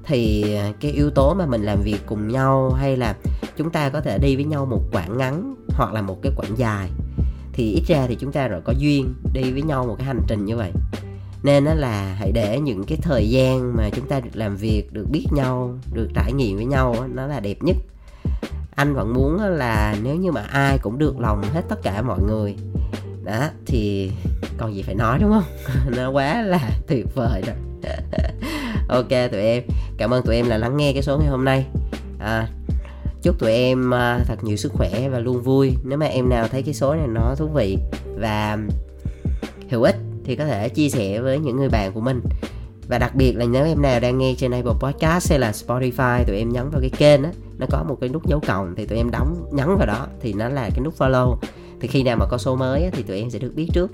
thì 0.04 0.54
à, 0.56 0.72
cái 0.80 0.92
yếu 0.92 1.10
tố 1.10 1.34
mà 1.34 1.46
mình 1.46 1.64
làm 1.64 1.82
việc 1.82 2.00
cùng 2.06 2.28
nhau 2.28 2.72
hay 2.72 2.98
là 2.98 3.16
chúng 3.58 3.70
ta 3.70 3.90
có 3.90 4.02
thể 4.02 4.18
đi 4.18 4.36
với 4.36 4.46
nhau 4.46 4.66
một 4.66 4.82
quãng 4.92 5.18
ngắn 5.18 5.56
hoặc 5.68 5.94
là 5.94 6.02
một 6.02 6.18
cái 6.22 6.32
quãng 6.36 6.58
dài, 6.58 6.90
thì 7.54 7.72
ít 7.74 7.84
ra 7.88 8.06
thì 8.08 8.16
chúng 8.20 8.32
ta 8.32 8.48
rồi 8.48 8.62
có 8.66 8.74
duyên 8.78 9.14
đi 9.34 9.52
với 9.52 9.62
nhau 9.62 9.86
một 9.88 9.96
cái 9.98 10.08
hành 10.08 10.22
trình 10.28 10.46
như 10.46 10.58
vậy. 10.58 10.72
Nên 11.44 11.64
nó 11.64 11.74
là 11.74 12.16
hãy 12.20 12.32
để 12.32 12.60
những 12.60 12.84
cái 12.84 12.98
thời 13.02 13.30
gian 13.30 13.78
mà 13.78 13.90
chúng 13.90 14.08
ta 14.08 14.20
được 14.20 14.30
làm 14.34 14.56
việc, 14.56 14.94
được 14.94 15.06
biết 15.12 15.26
nhau, 15.32 15.78
được 15.94 16.10
trải 16.16 16.34
nghiệm 16.34 16.56
với 16.56 16.66
nhau 16.66 16.96
nó 17.14 17.28
là 17.28 17.40
đẹp 17.40 17.58
nhất 17.62 17.78
anh 18.82 18.94
vẫn 18.94 19.14
muốn 19.14 19.40
là 19.42 19.96
nếu 20.04 20.16
như 20.16 20.32
mà 20.32 20.42
ai 20.42 20.78
cũng 20.78 20.98
được 20.98 21.20
lòng 21.20 21.42
hết 21.54 21.62
tất 21.70 21.76
cả 21.84 22.02
mọi 22.02 22.20
người. 22.28 22.56
Đó 23.24 23.50
thì 23.66 24.12
còn 24.58 24.76
gì 24.76 24.82
phải 24.82 24.96
nói 24.96 25.20
đúng 25.22 25.32
không? 25.32 25.44
Nó 25.98 26.10
quá 26.10 26.42
là 26.42 26.70
tuyệt 26.88 27.06
vời 27.16 27.44
rồi. 27.48 27.56
Ok 28.88 29.10
tụi 29.10 29.42
em. 29.42 29.64
Cảm 29.98 30.14
ơn 30.14 30.24
tụi 30.26 30.36
em 30.36 30.50
là 30.50 30.58
lắng 30.58 30.78
nghe 30.78 30.94
cái 30.94 31.02
số 31.02 31.18
ngày 31.18 31.28
hôm 31.28 31.46
nay. 31.46 31.66
À, 32.20 32.48
chúc 33.22 33.40
tụi 33.40 33.52
em 33.52 33.90
uh, 33.90 34.28
thật 34.28 34.44
nhiều 34.44 34.58
sức 34.58 34.72
khỏe 34.74 35.10
và 35.10 35.20
luôn 35.20 35.42
vui. 35.42 35.76
Nếu 35.84 35.98
mà 35.98 36.06
em 36.06 36.30
nào 36.30 36.48
thấy 36.48 36.64
cái 36.64 36.74
số 36.74 36.94
này 36.94 37.08
nó 37.08 37.36
thú 37.38 37.48
vị 37.48 37.78
và 38.16 38.58
hữu 39.70 39.84
ích 39.84 39.96
thì 40.24 40.36
có 40.36 40.46
thể 40.46 40.70
chia 40.70 40.90
sẻ 40.90 41.20
với 41.20 41.40
những 41.40 41.58
người 41.58 41.70
bạn 41.70 41.92
của 41.94 42.02
mình 42.02 42.22
và 42.92 42.98
đặc 42.98 43.16
biệt 43.16 43.34
là 43.38 43.46
nếu 43.46 43.66
em 43.66 43.82
nào 43.82 44.00
đang 44.00 44.18
nghe 44.18 44.36
trên 44.38 44.52
Apple 44.52 44.74
Podcast 44.80 45.30
hay 45.30 45.40
là 45.40 45.52
Spotify 45.52 46.24
tụi 46.24 46.38
em 46.38 46.50
nhấn 46.50 46.70
vào 46.70 46.82
cái 46.82 46.90
kênh 46.90 47.24
á 47.24 47.32
nó 47.58 47.66
có 47.70 47.84
một 47.84 47.98
cái 48.02 48.10
nút 48.10 48.28
dấu 48.28 48.40
cộng 48.48 48.76
thì 48.76 48.86
tụi 48.86 48.98
em 48.98 49.12
đóng 49.12 49.50
nhấn 49.52 49.68
vào 49.68 49.86
đó 49.86 50.08
thì 50.22 50.34
nó 50.34 50.50
là 50.50 50.70
cái 50.70 50.80
nút 50.84 50.94
follow. 50.98 51.36
Thì 51.82 51.88
khi 51.88 52.04
nào 52.04 52.18
mà 52.18 52.26
có 52.26 52.38
số 52.38 52.56
mới 52.56 52.84
á, 52.84 52.90
thì 52.94 53.04
tụi 53.04 53.18
em 53.18 53.30
sẽ 53.30 53.40
được 53.40 53.52
biết 53.56 53.68
trước. 53.74 53.92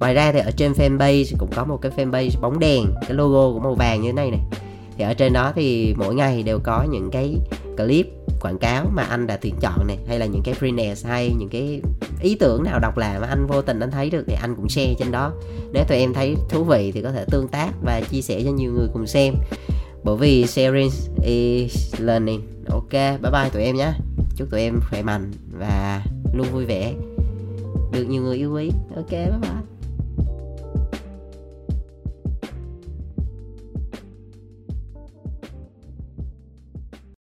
Ngoài 0.00 0.14
ra 0.14 0.32
thì 0.32 0.38
ở 0.38 0.50
trên 0.50 0.72
fanpage 0.72 1.24
cũng 1.38 1.50
có 1.56 1.64
một 1.64 1.76
cái 1.82 1.92
fanpage 1.96 2.40
bóng 2.40 2.58
đèn 2.58 2.84
cái 3.00 3.12
logo 3.12 3.52
của 3.52 3.60
màu 3.60 3.74
vàng 3.74 4.00
như 4.02 4.08
thế 4.08 4.12
này 4.12 4.30
này 4.30 4.40
thì 4.96 5.04
ở 5.04 5.14
trên 5.14 5.32
đó 5.32 5.52
thì 5.56 5.94
mỗi 5.98 6.14
ngày 6.14 6.42
đều 6.42 6.58
có 6.62 6.86
những 6.90 7.10
cái 7.10 7.36
clip 7.76 8.06
quảng 8.40 8.58
cáo 8.58 8.86
mà 8.92 9.02
anh 9.02 9.26
đã 9.26 9.36
tuyển 9.36 9.54
chọn 9.60 9.86
này, 9.86 9.98
hay 10.08 10.18
là 10.18 10.26
những 10.26 10.42
cái 10.42 10.54
freelance 10.60 11.08
hay 11.08 11.34
những 11.38 11.48
cái 11.48 11.82
ý 12.20 12.34
tưởng 12.34 12.62
nào 12.62 12.78
độc 12.78 12.98
lạ 12.98 13.18
mà 13.20 13.26
anh 13.26 13.46
vô 13.46 13.62
tình 13.62 13.80
anh 13.80 13.90
thấy 13.90 14.10
được 14.10 14.24
thì 14.26 14.34
anh 14.40 14.54
cũng 14.56 14.68
share 14.68 14.94
trên 14.98 15.10
đó. 15.10 15.32
Nếu 15.72 15.84
tụi 15.88 15.98
em 15.98 16.14
thấy 16.14 16.36
thú 16.48 16.64
vị 16.64 16.92
thì 16.92 17.02
có 17.02 17.12
thể 17.12 17.24
tương 17.30 17.48
tác 17.48 17.72
và 17.82 18.00
chia 18.10 18.20
sẻ 18.20 18.42
cho 18.44 18.50
nhiều 18.50 18.72
người 18.72 18.88
cùng 18.92 19.06
xem. 19.06 19.34
Bởi 20.04 20.16
vì 20.16 20.46
sharing 20.46 20.90
is 21.24 21.94
learning. 21.98 22.40
Ok, 22.70 22.92
bye 22.92 23.30
bye 23.32 23.50
tụi 23.52 23.62
em 23.62 23.76
nhé. 23.76 23.92
Chúc 24.36 24.50
tụi 24.50 24.60
em 24.60 24.80
khỏe 24.90 25.02
mạnh 25.02 25.32
và 25.58 26.04
luôn 26.34 26.46
vui 26.52 26.64
vẻ. 26.64 26.94
Được 27.92 28.04
nhiều 28.04 28.22
người 28.22 28.36
yêu 28.36 28.52
quý. 28.52 28.70
Ok, 28.96 29.10
bye 29.10 29.38
bye. 29.42 29.79